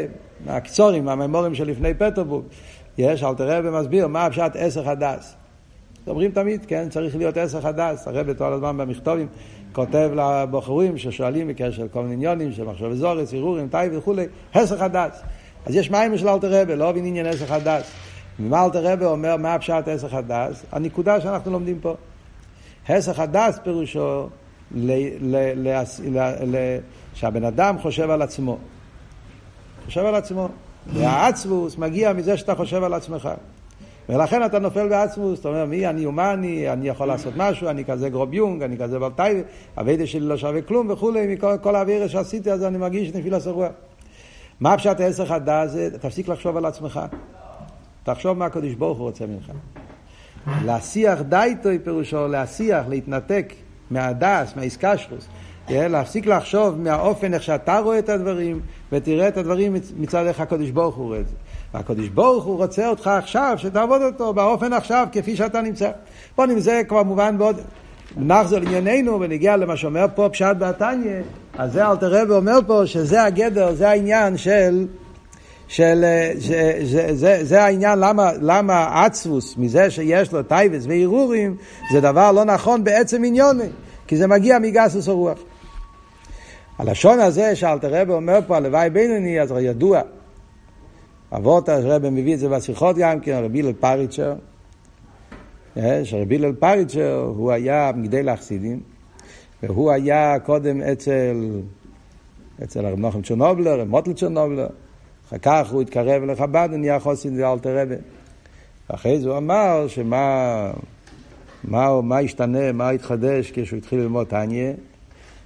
מהקצורים, 0.46 1.04
מהמאמרים 1.04 1.54
של 1.54 1.66
לפני 1.66 1.94
פטרבורג. 1.94 2.44
יש, 2.98 3.22
אלתר 3.22 3.58
רבי 3.58 3.80
מסביר 3.80 4.06
מה 4.06 4.26
הפשט 4.26 4.56
היסח 4.58 4.86
הדעת. 4.86 5.34
אומרים 6.06 6.30
תמיד, 6.30 6.66
כן, 6.66 6.88
צריך 6.88 7.16
להיות 7.16 7.36
עשר 7.36 7.60
חדש. 7.60 7.98
הרב 8.06 8.32
כל 8.32 8.52
הזמן 8.52 8.76
במכתבים 8.76 9.26
כותב 9.72 10.10
לבוחרים 10.14 10.98
ששואלים 10.98 11.48
בקשר 11.48 11.84
לכל 11.84 12.02
מיני 12.02 12.14
עניינים 12.14 12.52
של 12.52 12.64
מחשבה 12.64 12.92
זרה, 12.92 13.34
הרהורים, 13.34 13.68
תאווה 13.68 13.92
וכולי, 13.96 14.26
עשר 14.54 14.78
חדש. 14.78 15.12
אז 15.66 15.76
יש 15.76 15.90
מאמר 15.90 16.18
של 16.18 16.28
אלתר 16.28 16.62
רבי, 16.62 16.74
לא 16.74 16.92
עניין 16.96 17.26
עשר 17.26 17.46
חדש. 17.46 17.84
ומה 18.40 18.64
אלתר 18.64 18.92
רבי 18.92 19.06
אומר, 19.06 19.36
מה 19.36 19.54
הפשט 19.54 19.88
עשר 19.88 20.08
חדש? 20.08 20.62
הנקודה 20.72 21.20
שאנחנו 21.20 21.50
לומדים 21.50 21.78
פה. 21.80 21.94
עשר 22.88 23.12
חדש 23.12 23.54
פירושו 23.62 24.28
ל, 24.74 24.90
ל, 25.20 25.36
ל, 25.56 26.18
ל, 26.44 26.78
שהבן 27.14 27.44
אדם 27.44 27.78
חושב 27.78 28.10
על 28.10 28.22
עצמו. 28.22 28.58
חושב 29.84 30.04
על 30.04 30.14
עצמו. 30.14 30.48
והעצבות 30.86 31.78
מגיע 31.78 32.12
מזה 32.12 32.36
שאתה 32.36 32.54
חושב 32.54 32.82
על 32.82 32.94
עצמך. 32.94 33.28
ולכן 34.08 34.44
אתה 34.44 34.58
נופל 34.58 34.88
בעצבות, 34.88 35.40
אתה 35.40 35.48
אומר, 35.48 35.64
מי 35.64 35.86
אני 35.86 36.06
ומה 36.06 36.32
אני, 36.32 36.66
יכול 36.82 37.08
לעשות 37.08 37.34
משהו, 37.36 37.68
אני 37.68 37.84
כזה 37.84 38.08
גראָב 38.08 38.34
יונג, 38.34 38.62
אני 38.62 38.78
כזה 38.78 38.98
בעל 38.98 39.13
תאווה, 39.13 39.44
הווידה 39.74 40.06
שלי 40.06 40.20
לא 40.20 40.36
שווה 40.36 40.62
כלום 40.62 40.90
וכולי, 40.90 41.26
מכל 41.26 41.76
האוויר 41.76 42.08
שעשיתי, 42.08 42.52
אז 42.52 42.64
אני 42.64 42.78
מרגיש 42.78 43.14
נפילה 43.14 43.40
סרוע. 43.40 43.68
מה 44.60 44.76
פשט 44.76 45.00
העשר 45.00 45.26
חדה 45.26 45.66
זה, 45.66 45.98
תפסיק 45.98 46.28
לחשוב 46.28 46.56
על 46.56 46.64
עצמך. 46.64 47.00
תחשוב 48.04 48.38
מה 48.38 48.46
הקדוש 48.46 48.74
ברוך 48.74 48.98
הוא 48.98 49.06
רוצה 49.06 49.24
ממך. 49.26 49.50
להסיח 50.64 51.20
דייטוי 51.20 51.78
פירושו, 51.78 52.28
להסיח, 52.28 52.84
להתנתק 52.88 53.52
מהדס, 53.90 54.56
מהאיסקשרוס. 54.56 55.28
להפסיק 55.68 56.26
לחשוב 56.26 56.80
מהאופן 56.80 57.34
איך 57.34 57.42
שאתה 57.42 57.78
רואה 57.78 57.98
את 57.98 58.08
הדברים, 58.08 58.60
ותראה 58.92 59.28
את 59.28 59.36
הדברים 59.36 59.76
מצד 59.96 60.26
איך 60.26 60.40
הקדוש 60.40 60.70
ברוך 60.70 60.96
הוא 60.96 61.06
רואה 61.06 61.20
את 61.20 61.28
זה. 61.28 61.34
והקדוש 61.74 62.08
ברוך 62.08 62.44
הוא 62.44 62.56
רוצה 62.56 62.88
אותך 62.88 63.06
עכשיו, 63.06 63.54
שתעבוד 63.56 64.02
אותו 64.02 64.34
באופן 64.34 64.72
עכשיו, 64.72 65.06
כפי 65.12 65.36
שאתה 65.36 65.62
נמצא. 65.62 65.90
בוא 66.36 66.46
נמצא 66.46 66.82
כבר 66.88 67.02
מובן 67.02 67.36
מאוד. 67.36 67.56
נחזור 68.16 68.58
לענייננו 68.58 69.20
ונגיע 69.20 69.56
למה 69.56 69.76
שאומר 69.76 70.06
פה 70.14 70.28
פשט 70.32 70.56
בתניא, 70.58 71.22
אז 71.58 71.72
זה 71.72 71.86
אלתר 71.86 72.22
רבי 72.22 72.32
אומר 72.32 72.58
פה 72.66 72.82
שזה 72.86 73.22
הגדר, 73.24 73.74
זה 73.74 73.88
העניין 73.88 74.36
של, 74.36 74.86
של 75.70 76.04
זה, 76.34 76.78
זה, 76.82 77.14
זה, 77.14 77.44
זה 77.44 77.62
העניין 77.62 77.98
למה, 77.98 78.30
למה 78.40 79.04
עצבות 79.04 79.56
מזה 79.56 79.90
שיש 79.90 80.32
לו 80.32 80.42
תאוות 80.42 80.86
והרהורים 80.86 81.56
זה 81.92 82.00
דבר 82.00 82.32
לא 82.32 82.44
נכון 82.44 82.84
בעצם 82.84 83.24
ענייני, 83.24 83.68
כי 84.06 84.16
זה 84.16 84.26
מגיע 84.26 84.58
מגסות 84.58 85.08
הרוח. 85.08 85.38
הלשון 86.78 87.20
הזה 87.20 87.56
שאלתר 87.56 88.00
רבי 88.00 88.12
אומר 88.12 88.38
פה 88.46 88.56
הלוואי 88.56 88.90
בינוני, 88.90 89.40
אז 89.40 89.54
ידוע. 89.60 90.00
אבות 91.36 91.68
הרב 91.68 92.08
מביא 92.08 92.34
את 92.34 92.38
זה 92.38 92.48
בשיחות 92.48 92.96
גם 92.98 93.20
כן, 93.20 93.40
רבי 93.44 93.60
הלל 93.60 93.72
פריצ'ר, 93.72 94.34
אה, 95.76 96.04
שרבי 96.04 96.36
הלל 96.36 96.52
פריצ'ר 96.52 97.32
הוא 97.36 97.52
היה 97.52 97.90
מגדל 97.96 98.28
החסידים, 98.28 98.80
והוא 99.62 99.90
היה 99.90 100.36
קודם 100.38 100.82
אצל, 100.82 101.60
אצל 102.64 102.86
הרב 102.86 102.98
נוחם 102.98 103.22
צ'רנובלר, 103.22 103.84
מוטל 103.84 104.12
צ'רנובלר, 104.12 104.66
אחר 105.30 105.38
כך 105.42 105.70
הוא 105.70 105.82
התקרב 105.82 106.24
לחב"ד 106.24 106.68
ונהיה 106.72 107.00
חוסין 107.00 107.38
לאלתר 107.38 107.78
רבי. 107.78 107.94
ואחרי 108.90 109.20
זה 109.20 109.28
הוא 109.28 109.36
אמר 109.36 109.84
שמה 109.88 110.70
מה, 111.64 112.00
מה 112.00 112.18
השתנה, 112.18 112.72
מה 112.72 112.90
התחדש 112.90 113.50
כשהוא 113.54 113.78
התחיל 113.78 113.98
ללמוד 113.98 114.26
טניה, 114.26 114.72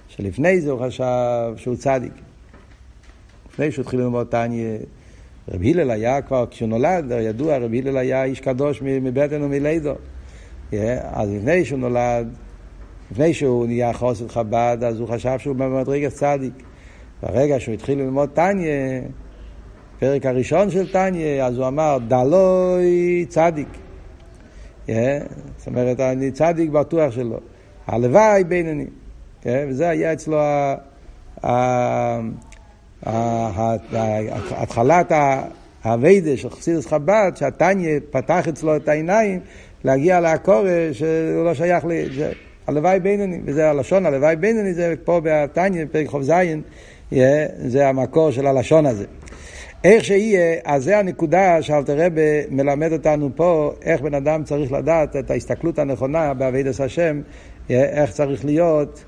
שלפני 0.07 0.61
זה 0.61 0.71
הוא 0.71 0.87
חשב 0.87 1.53
שהוא 1.57 1.75
צדיק. 1.75 2.13
לפני 3.49 3.71
שהוא 3.71 3.83
התחיל 3.83 3.99
ללמוד 3.99 4.27
טניה, 4.27 4.77
רב 5.51 5.61
הלל 5.63 5.91
היה 5.91 6.21
כבר, 6.21 6.45
כשהוא 6.51 6.69
נולד, 6.69 7.11
ידוע, 7.11 7.57
רב 7.57 7.71
הלל 7.73 7.97
היה 7.97 8.23
איש 8.23 8.39
קדוש 8.39 8.81
מבטן 8.81 9.41
ומלידו. 9.43 9.93
אז 11.01 11.29
לפני 11.33 11.65
שהוא 11.65 11.79
נולד, 11.79 12.27
לפני 13.11 13.33
שהוא 13.33 13.65
נהיה 13.65 13.93
חוסר 13.93 14.27
חב"ד, 14.27 14.77
אז 14.87 14.99
הוא 14.99 15.07
חשב 15.07 15.35
שהוא 15.39 15.55
במדרגת 15.55 16.11
צדיק. 16.11 16.53
ברגע 17.23 17.59
שהוא 17.59 17.73
התחיל 17.73 17.99
ללמוד 17.99 18.29
טניה, 18.29 19.01
פרק 19.99 20.25
הראשון 20.25 20.71
של 20.71 20.91
טניה, 20.91 21.45
אז 21.45 21.57
הוא 21.57 21.67
אמר, 21.67 21.97
דלוי 22.07 23.25
צדיק. 23.29 23.67
Yeah, 24.87 24.91
זאת 25.57 25.67
אומרת, 25.67 25.99
אני 25.99 26.31
צדיק 26.31 26.69
בטוח 26.69 27.11
שלו. 27.11 27.39
הלוואי 27.87 28.43
בינוני. 28.43 28.85
Yeah, 29.43 29.47
וזה 29.67 29.89
היה 29.89 30.13
אצלו 30.13 30.37
התחלת 34.51 35.11
האביידה 35.83 36.37
של 36.37 36.49
חסידס 36.49 36.87
חב"ד, 36.87 37.31
שהטניה 37.35 37.99
פתח 38.09 38.47
אצלו 38.47 38.75
את 38.75 38.87
העיניים 38.87 39.39
להגיע 39.83 40.19
לעקורש 40.19 40.99
שהוא 40.99 41.45
לא 41.45 41.53
שייך 41.53 41.85
ל... 41.85 41.91
הלוואי 42.67 42.99
בינוני, 42.99 43.39
וזה 43.45 43.69
הלשון, 43.69 44.05
הלוואי 44.05 44.35
בינוני 44.35 44.73
זה 44.73 44.93
פה 45.03 45.21
בתניא, 45.23 45.85
פרק 45.91 46.21
זין, 46.21 46.61
זה 47.67 47.87
המקור 47.87 48.31
של 48.31 48.47
הלשון 48.47 48.85
הזה. 48.85 49.05
איך 49.85 50.03
שיהיה, 50.03 50.55
אז 50.63 50.83
זה 50.83 50.99
הנקודה 50.99 51.61
שאלתר 51.61 52.05
רבי 52.05 52.41
מלמד 52.49 52.91
אותנו 52.91 53.29
פה, 53.35 53.73
איך 53.81 54.01
בן 54.01 54.13
אדם 54.13 54.43
צריך 54.43 54.71
לדעת 54.71 55.15
את 55.15 55.31
ההסתכלות 55.31 55.79
הנכונה 55.79 56.33
בעבידת 56.33 56.79
השם, 56.79 57.21
איך 57.69 58.11
צריך 58.11 58.45
להיות, 58.45 59.03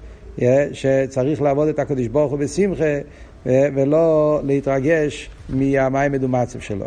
שצריך 0.71 1.41
לעבוד 1.41 1.67
את 1.67 1.79
הקדוש 1.79 2.07
ברוך 2.07 2.31
הוא 2.31 2.39
בשמחה, 2.39 2.99
ולא 3.45 4.39
להתרגש 4.43 5.29
מהמים 5.49 6.11
מדומצב 6.11 6.59
שלו. 6.59 6.85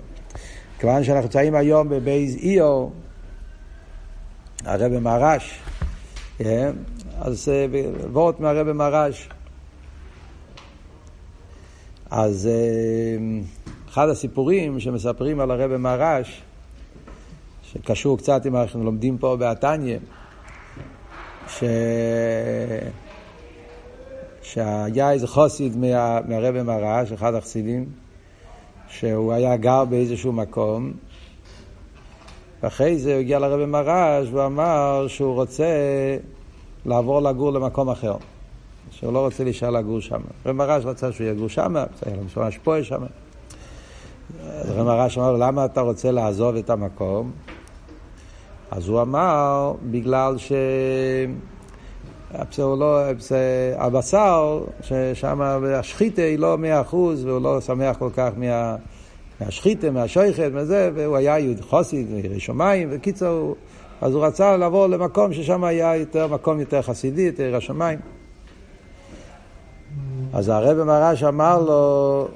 כיוון 0.78 1.04
שאנחנו 1.04 1.22
נמצאים 1.26 1.54
היום 1.54 1.88
בבייז 1.88 2.36
איו, 2.42 2.88
הרבי 4.64 4.98
מרש, 4.98 5.60
אז 7.20 7.52
וורט 8.12 8.40
מהרבי 8.40 8.72
מרש. 8.72 9.28
אז 12.10 12.48
אחד 13.90 14.08
הסיפורים 14.08 14.80
שמספרים 14.80 15.40
על 15.40 15.50
הרבי 15.50 15.76
מרש, 15.76 16.42
שקשור 17.62 18.18
קצת 18.18 18.46
עם 18.46 18.52
מה 18.52 18.58
שאנחנו 18.58 18.84
לומדים 18.84 19.18
פה 19.18 19.36
בעתניה, 19.36 19.98
ש... 21.48 21.64
שהיה 24.42 25.12
איזה 25.12 25.26
חוסיד 25.26 25.76
מה... 25.76 26.20
מהרבי 26.28 26.62
מרש, 26.62 27.12
אחד 27.12 27.34
החסידים, 27.34 27.84
שהוא 28.88 29.32
היה 29.32 29.56
גר 29.56 29.84
באיזשהו 29.84 30.32
מקום, 30.32 30.92
ואחרי 32.62 32.98
זה 32.98 33.12
הוא 33.12 33.20
הגיע 33.20 33.38
לרבי 33.38 33.66
מרש 33.66 34.28
והוא 34.30 34.46
אמר 34.46 35.04
שהוא 35.08 35.34
רוצה 35.34 35.66
לעבור 36.86 37.22
לגור 37.22 37.52
למקום 37.52 37.90
אחר. 37.90 38.16
שהוא 38.90 39.12
לא 39.12 39.24
רוצה 39.24 39.44
להישאר 39.44 39.70
לגור 39.70 40.00
שם. 40.00 40.20
רבי 40.46 40.58
מרש 40.58 40.84
רצה 40.84 41.12
שהוא 41.12 41.26
יגור 41.26 41.48
שם, 41.48 41.74
צריך 41.94 42.16
למשל 42.20 42.42
השפועה 42.42 42.84
שם. 42.84 43.02
רבי 44.64 44.82
מרש 44.82 45.18
אמר 45.18 45.32
לו, 45.32 45.38
למה 45.38 45.64
אתה 45.64 45.80
רוצה 45.80 46.10
לעזוב 46.10 46.56
את 46.56 46.70
המקום? 46.70 47.30
אז 48.70 48.88
הוא 48.88 49.02
אמר, 49.02 49.72
בגלל 49.90 50.38
ש... 50.38 50.52
לא, 52.58 52.98
הבשר, 53.76 54.64
ששם 54.82 55.40
השחיתה 55.74 56.22
היא 56.22 56.38
לא 56.38 56.58
מאה 56.58 56.80
אחוז, 56.80 57.24
והוא 57.24 57.42
לא 57.42 57.60
שמח 57.60 57.96
כל 57.96 58.10
כך 58.16 58.30
מה... 58.36 58.76
מהשחיתה, 59.40 59.90
מהשויכת, 59.90 60.50
מזה, 60.54 60.90
והוא 60.94 61.16
היה 61.16 61.38
יהודי 61.38 61.62
חוסיד, 61.62 62.06
ירא 62.10 62.38
שמיים, 62.38 62.88
וקיצור, 62.90 63.56
אז 64.00 64.14
הוא 64.14 64.24
רצה 64.24 64.56
לעבור 64.56 64.86
למקום 64.86 65.32
ששם 65.32 65.64
היה 65.64 65.96
יותר, 65.96 66.26
מקום 66.26 66.60
יותר 66.60 66.82
חסידי, 66.82 67.22
יותר 67.22 67.42
ירא 67.42 67.60
שמיים. 67.60 67.98
אז 70.32 70.48
הרב 70.48 70.84
מרש 70.84 71.22
אמר 71.22 71.62
לו, 71.62 72.28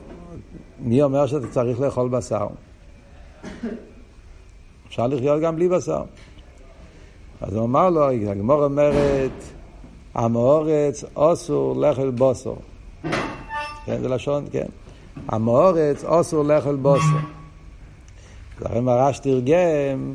מי 0.85 1.03
אומר 1.03 1.27
שאתה 1.27 1.47
צריך 1.47 1.81
לאכול 1.81 2.09
בשר? 2.09 2.47
אפשר 4.89 5.07
לחיות 5.07 5.43
גם 5.43 5.57
בלי 5.57 5.69
בשר. 5.69 6.03
אז 7.41 7.57
הוא 7.57 7.65
אמר 7.65 7.91
לו, 7.91 8.11
הגמור 8.11 8.65
אומרת, 8.65 9.31
עם 10.17 10.37
האורץ 10.37 11.05
אסור 11.15 11.77
לאכול 11.77 12.11
בוסר. 12.11 12.55
כן, 13.85 14.01
זה 14.01 14.09
לשון, 14.09 14.45
כן. 14.53 14.67
עם 15.33 15.49
האורץ 15.49 16.05
אסור 16.05 16.45
לאכול 16.45 16.77
בוסר. 16.77 17.19
הרב 18.61 18.81
מרש 18.81 19.19
תרגם 19.19 20.15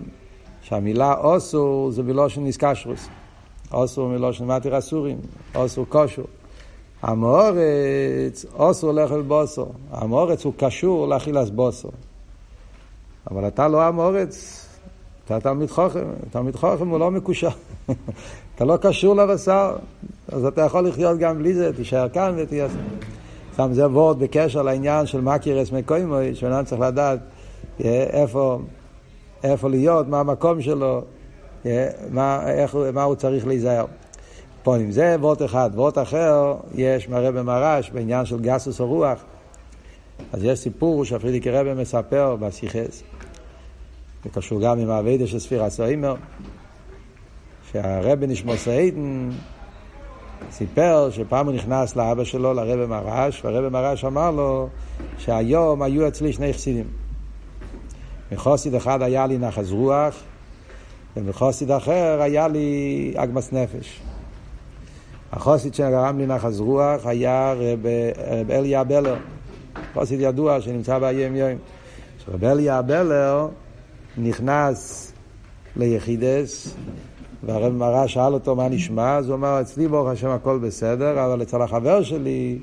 שהמילה 0.62 1.15
אסור 1.38 1.91
זה 1.91 2.03
מלושן 2.03 2.43
ניסקשרוס. 2.43 3.10
אסור 3.71 4.10
מלושן 4.10 4.45
מתיר 4.45 4.77
אסורים, 4.77 5.17
אסור 5.53 5.86
כושור. 5.89 6.25
המאורץ 7.01 8.45
אסור 8.57 8.91
לאכול 8.91 9.21
בוסו. 9.21 9.65
המאורץ 9.91 10.45
הוא 10.45 10.53
קשור 10.57 11.07
לאכילס 11.07 11.49
בוסו. 11.49 11.89
אבל 13.31 13.47
אתה 13.47 13.67
לא 13.67 13.81
המאורץ, 13.83 14.65
אתה 15.25 15.39
תלמיד 15.39 15.69
חוכם. 15.69 16.05
תלמיד 16.31 16.55
חוכם 16.55 16.88
הוא 16.88 16.99
לא 16.99 17.12
מקושר. 17.12 17.49
אתה 18.55 18.65
לא 18.65 18.77
קשור 18.77 19.15
לבשר, 19.15 19.75
אז 20.27 20.45
אתה 20.45 20.62
יכול 20.62 20.88
לחיות 20.88 21.19
גם 21.19 21.38
בלי 21.38 21.53
זה, 21.53 21.73
תישאר 21.73 22.09
כאן 22.09 22.33
ותהיה... 22.38 22.67
שם 23.59 23.73
זה 23.73 23.88
וורד 23.88 24.19
בקשר 24.19 24.62
לעניין 24.62 25.05
של 25.05 25.21
מקירס 25.21 25.71
מקוימוי, 25.71 26.35
שאדם 26.35 26.65
צריך 26.65 26.81
לדעת 26.81 27.19
אה, 27.83 28.03
איפה, 28.09 28.59
איפה 29.43 29.69
להיות, 29.69 30.07
מה 30.07 30.19
המקום 30.19 30.62
שלו, 30.62 31.01
אה, 31.65 31.89
מה, 32.12 32.51
איך, 32.51 32.77
מה 32.93 33.03
הוא 33.03 33.15
צריך 33.15 33.47
להיזהר. 33.47 33.85
פונים. 34.69 34.91
זה 34.91 35.15
וורט 35.19 35.41
אחד. 35.41 35.69
וורט 35.73 35.97
אחר 35.97 36.55
יש 36.75 37.10
מהרבא 37.10 37.41
מרש 37.41 37.89
בעניין 37.89 38.25
של 38.25 38.39
גסוס 38.39 38.79
הרוח. 38.79 39.19
אז 40.34 40.43
יש 40.43 40.60
סיפור 40.60 41.05
שהפרידיקי 41.05 41.51
רבא 41.51 41.73
מספר 41.73 42.36
בסיכס. 42.36 43.03
זה 44.23 44.29
קשור 44.29 44.62
גם 44.62 44.79
עם 44.79 44.89
האביידה 44.89 45.27
של 45.27 45.39
ספירה 45.39 45.69
סוימר. 45.69 46.15
שהרבא 47.71 48.27
נשמור 48.27 48.55
סיידן 48.55 49.29
סיפר 50.51 51.10
שפעם 51.12 51.45
הוא 51.45 51.55
נכנס 51.55 51.95
לאבא 51.95 52.23
שלו, 52.23 52.53
לרבא 52.53 52.86
מרש, 52.86 53.45
והרבא 53.45 53.69
מרש 53.69 54.05
אמר 54.05 54.32
לו 54.32 54.69
שהיום 55.17 55.82
היו 55.82 56.08
אצלי 56.08 56.34
שני 56.34 56.53
חסידים. 56.53 56.88
מחוסיד 58.32 58.75
אחד 58.75 59.01
היה 59.01 59.27
לי 59.27 59.38
נחז 59.38 59.71
רוח, 59.71 60.15
ומחוסיד 61.17 61.71
אחר 61.71 62.21
היה 62.21 62.47
לי 62.47 63.13
אגמס 63.15 63.53
נפש. 63.53 64.01
החוסיד 65.31 65.73
שגרם 65.73 66.17
לי 66.17 66.25
נחז 66.25 66.59
רוח 66.59 67.05
היה 67.05 67.53
רב, 67.57 67.85
אליה 68.49 68.83
בלר, 68.83 69.15
חוסיד 69.93 70.19
ידוע 70.21 70.61
שנמצא 70.61 70.99
באיים 70.99 71.35
יום. 71.35 71.57
רב 72.33 72.43
אליה 72.43 72.81
בלר 72.81 73.47
נכנס 74.17 75.11
ליחידס, 75.75 76.75
והרב 77.45 77.73
מראה 77.73 78.07
שאל 78.07 78.33
אותו 78.33 78.55
מה 78.55 78.69
נשמע, 78.69 79.17
אז 79.17 79.27
הוא 79.27 79.35
אמר, 79.35 79.61
אצלי 79.61 79.87
ברוך 79.87 80.07
השם 80.07 80.29
הכל 80.29 80.57
בסדר, 80.57 81.25
אבל 81.25 81.41
אצל 81.41 81.61
החבר 81.61 82.03
שלי, 82.03 82.59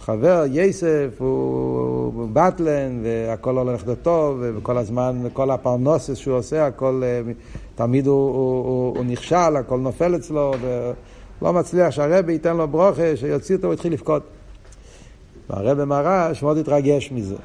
חבר 0.00 0.44
יסף 0.50 1.08
הוא 1.18 2.28
בטלן 2.32 3.00
והכל 3.02 3.58
הולך 3.58 3.82
טוב 4.02 4.42
וכל 4.56 4.78
הזמן, 4.78 5.22
כל 5.32 5.50
הפרנוסס 5.50 6.16
שהוא 6.16 6.36
עושה, 6.36 6.66
הכל, 6.66 7.02
אה, 7.04 7.32
תמיד 7.74 8.06
הוא, 8.06 8.30
הוא, 8.30 8.64
הוא, 8.64 8.96
הוא 8.96 9.04
נכשל, 9.04 9.56
הכל 9.56 9.78
נופל 9.78 10.16
אצלו. 10.16 10.52
ו... 10.60 10.92
לא 11.42 11.52
מצליח 11.52 11.90
שהרבי 11.90 12.32
ייתן 12.32 12.56
לו 12.56 12.68
ברוכה, 12.68 13.16
שיוציא 13.16 13.56
אותו, 13.56 13.66
הוא 13.66 13.74
התחיל 13.74 13.92
לבכות. 13.92 14.22
והרבי 15.50 15.84
מרש 15.84 16.42
מאוד 16.42 16.58
התרגש 16.58 17.12
מזה. 17.12 17.36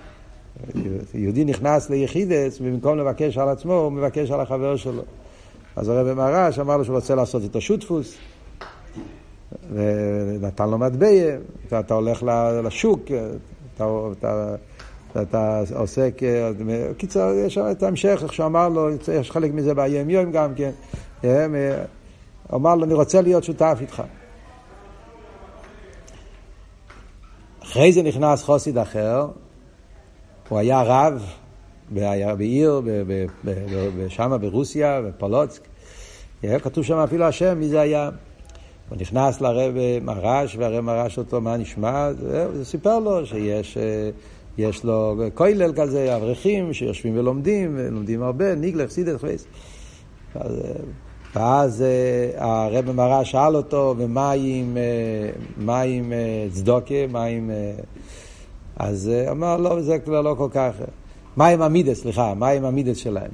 יהודי 1.14 1.46
נכנס 1.46 1.90
ליחידס, 1.90 2.58
ובמקום 2.62 2.98
לבקש 2.98 3.38
על 3.38 3.50
עצמו, 3.50 3.74
הוא 3.74 3.92
מבקש 3.92 4.32
על 4.32 4.42
החבר 4.42 4.76
שלו. 4.76 5.02
אז 5.76 5.90
הרבי 5.90 6.14
מרש 6.14 6.60
אמר 6.60 6.78
לו 6.78 6.86
שהוא 6.86 6.96
רוצה 6.96 7.16
לעשות 7.16 7.44
איתו 7.44 7.62
שותפוס, 7.62 8.18
ונתן 9.74 10.70
לו 10.70 10.78
מטבע, 10.78 11.08
אתה, 11.68 11.80
אתה 11.80 11.94
הולך 11.94 12.26
לשוק, 12.64 13.02
אתה, 13.76 13.88
אתה, 14.20 14.56
אתה 15.22 15.62
עוסק, 15.76 16.22
קיצר, 16.98 17.34
יש 17.46 17.54
שם 17.54 17.72
את 17.72 17.84
ההמשך, 17.84 18.20
איך 18.24 18.34
שהוא 18.34 18.46
אמר 18.46 18.70
לו, 18.70 18.90
יש 19.14 19.32
חלק 19.32 19.54
מזה 19.54 19.74
ביום 19.74 20.10
יום 20.10 20.32
גם 20.32 20.52
כן. 20.56 20.72
הוא 22.54 22.60
אמר 22.60 22.76
לו, 22.76 22.84
אני 22.84 22.94
רוצה 22.94 23.22
להיות 23.22 23.44
שותף 23.44 23.78
איתך. 23.82 24.04
אחרי 27.64 27.94
זה 27.94 28.04
נכנס 28.04 28.44
חוסיד 28.44 28.78
אחר, 28.78 29.28
הוא 30.50 30.60
היה 30.60 30.82
רב 30.82 31.26
בעיר, 32.38 32.82
שם 34.10 34.38
ברוסיה, 34.42 35.02
בפולוצק. 35.02 35.62
כתוב 36.42 36.84
שם 36.84 36.98
אפילו 36.98 37.26
השם, 37.26 37.60
מי 37.60 37.70
זה 37.70 37.82
היה. 37.82 38.10
הוא 38.90 38.98
נכנס 39.02 39.42
לרב 39.42 39.74
מרש, 40.02 40.56
והרב 40.56 40.80
מרש 40.80 41.18
אותו, 41.18 41.42
מה 41.42 41.58
נשמע? 41.58 42.14
זה 42.54 42.66
סיפר 42.66 43.00
לו 43.00 43.26
שיש 43.26 43.78
יש 44.58 44.84
לו 44.84 45.16
כולל 45.34 45.74
כזה, 45.76 46.16
אברכים 46.16 46.74
שיושבים 46.74 47.18
ולומדים, 47.18 47.74
ולומדים 47.78 48.24
הרבה, 48.24 48.56
ניגלך, 48.56 48.92
סידס, 48.92 49.22
חייס. 49.22 49.48
ואז 51.36 51.84
הרב 52.38 52.92
מראה 52.92 53.26
שאל 53.26 53.56
אותו, 53.56 53.96
ומה 53.98 54.32
עם, 54.32 54.78
מה 55.58 55.82
עם 55.82 56.14
צדוקה, 56.52 57.08
מה 57.10 57.24
עם... 57.24 57.52
אז 58.76 59.12
אמר, 59.32 59.58
לא, 59.58 59.82
זה 59.82 60.00
כבר 60.00 60.22
לא 60.22 60.36
כל 60.38 60.48
כך... 60.52 60.72
מה 61.38 61.48
עם 61.48 61.62
המידס, 61.62 62.02
סליחה, 62.02 62.34
מה 62.34 62.50
עם 62.50 62.66
המידס 62.66 62.98
שלהם? 62.98 63.32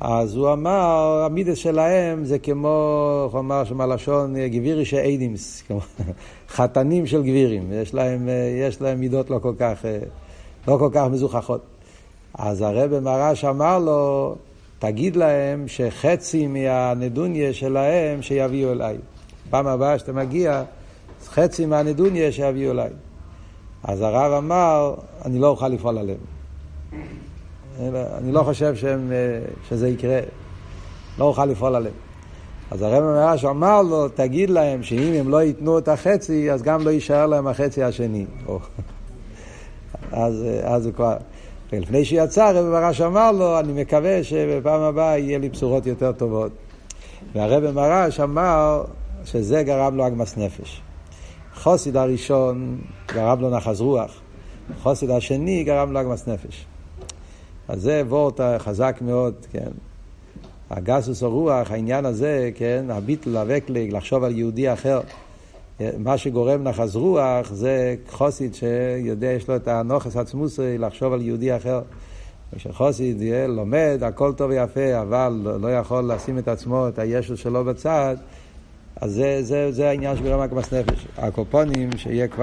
אז 0.00 0.36
הוא 0.36 0.52
אמר, 0.52 1.22
המידס 1.26 1.58
שלהם 1.58 2.24
זה 2.24 2.38
כמו, 2.38 3.28
הוא 3.32 3.40
אמר 3.40 3.64
שם 3.64 3.80
הלשון 3.80 4.34
גבירי 4.46 4.84
שאידימס, 4.84 5.62
כמו 5.68 5.80
חתנים 6.56 7.06
של 7.06 7.22
גבירים, 7.22 7.72
יש 7.72 7.94
להם, 7.94 8.28
יש 8.68 8.80
להם 8.80 9.00
מידות 9.00 9.30
לא 9.30 9.38
כל 9.38 9.54
כך, 9.58 9.84
לא 10.68 10.76
כל 10.78 10.88
כך 10.92 11.06
מזוכחות. 11.10 11.60
אז 12.34 12.62
הרב 12.62 12.98
מרש 12.98 13.44
אמר 13.44 13.78
לו, 13.78 14.34
תגיד 14.80 15.16
להם 15.16 15.68
שחצי 15.68 16.46
מהנדוניה 16.46 17.52
שלהם 17.52 18.22
שיביאו 18.22 18.72
אליי. 18.72 18.96
פעם 19.50 19.66
הבאה 19.66 19.98
שאתה 19.98 20.12
מגיע, 20.12 20.62
חצי 21.26 21.66
מהנדוניה 21.66 22.32
שיביאו 22.32 22.72
אליי. 22.72 22.90
אז 23.84 24.00
הרב 24.00 24.32
אמר, 24.32 24.94
אני 25.24 25.38
לא 25.38 25.46
אוכל 25.46 25.68
לפעול 25.68 25.98
עליהם. 25.98 26.18
אני 28.18 28.32
לא 28.32 28.42
חושב 28.42 28.76
שהם, 28.76 29.12
שזה 29.68 29.88
יקרה. 29.88 30.20
לא 31.18 31.24
אוכל 31.24 31.44
לפעול 31.44 31.74
עליהם. 31.74 31.94
אז 32.70 32.82
הרב 32.82 33.04
מרש 33.04 33.44
אמר 33.44 33.82
לו, 33.82 34.08
תגיד 34.08 34.50
להם 34.50 34.82
שאם 34.82 35.12
הם 35.12 35.28
לא 35.28 35.42
ייתנו 35.42 35.78
את 35.78 35.88
החצי, 35.88 36.52
אז 36.52 36.62
גם 36.62 36.84
לא 36.84 36.90
יישאר 36.90 37.26
להם 37.26 37.46
החצי 37.46 37.82
השני. 37.82 38.26
אז, 40.12 40.44
אז 40.62 40.86
הוא 40.86 40.94
כבר... 40.94 41.16
ולפני 41.72 42.04
שיצא, 42.04 42.44
הרב 42.44 42.66
מרש 42.66 43.00
אמר 43.00 43.32
לו, 43.32 43.60
אני 43.60 43.82
מקווה 43.82 44.24
שבפעם 44.24 44.80
הבאה 44.80 45.18
יהיה 45.18 45.38
לי 45.38 45.48
בשורות 45.48 45.86
יותר 45.86 46.12
טובות. 46.12 46.52
והרב 47.34 47.70
מרש 47.70 48.20
אמר 48.20 48.84
שזה 49.24 49.62
גרם 49.62 49.96
לו 49.96 50.06
אגמס 50.06 50.36
נפש. 50.36 50.82
חוסיד 51.54 51.96
הראשון 51.96 52.80
גרם 53.06 53.40
לו 53.40 53.50
נחז 53.50 53.80
רוח, 53.80 54.20
חוסיד 54.82 55.10
השני 55.10 55.64
גרם 55.64 55.92
לו 55.92 56.00
אגמס 56.00 56.28
נפש. 56.28 56.66
אז 57.68 57.82
זה 57.82 58.02
וורט 58.06 58.40
חזק 58.58 58.98
מאוד, 59.00 59.34
כן. 59.52 59.70
הגסוס 60.70 61.22
הרוח, 61.22 61.70
העניין 61.70 62.04
הזה, 62.04 62.50
כן, 62.54 62.84
הביטל, 62.88 63.36
הווקלג, 63.36 63.92
לחשוב 63.92 64.24
על 64.24 64.38
יהודי 64.38 64.72
אחר. 64.72 65.00
מה 65.98 66.18
שגורם 66.18 66.62
נחז 66.62 66.96
רוח 66.96 67.52
זה 67.52 67.94
חוסיד 68.08 68.54
שיודע, 68.54 69.26
יש 69.26 69.48
לו 69.48 69.56
את 69.56 69.68
הנוכס 69.68 70.16
עצמוסי 70.16 70.78
לחשוב 70.78 71.12
על 71.12 71.22
יהודי 71.22 71.56
אחר. 71.56 71.80
כשחוסיד 72.54 73.22
לומד, 73.48 73.98
הכל 74.02 74.32
טוב 74.32 74.50
ויפה, 74.50 75.00
אבל 75.00 75.56
לא 75.60 75.74
יכול 75.74 76.12
לשים 76.12 76.38
את 76.38 76.48
עצמו, 76.48 76.88
את 76.88 76.98
הישו 76.98 77.36
שלו 77.36 77.64
בצד, 77.64 78.16
אז 79.00 79.12
זה, 79.12 79.42
זה, 79.42 79.72
זה 79.72 79.88
העניין 79.88 80.16
של 80.16 80.22
גרם 80.22 80.40
הקמס 80.40 80.74
נפש. 80.74 81.06
הקופונים 81.16 81.90
שיהיה 81.96 82.28
כבר... 82.28 82.38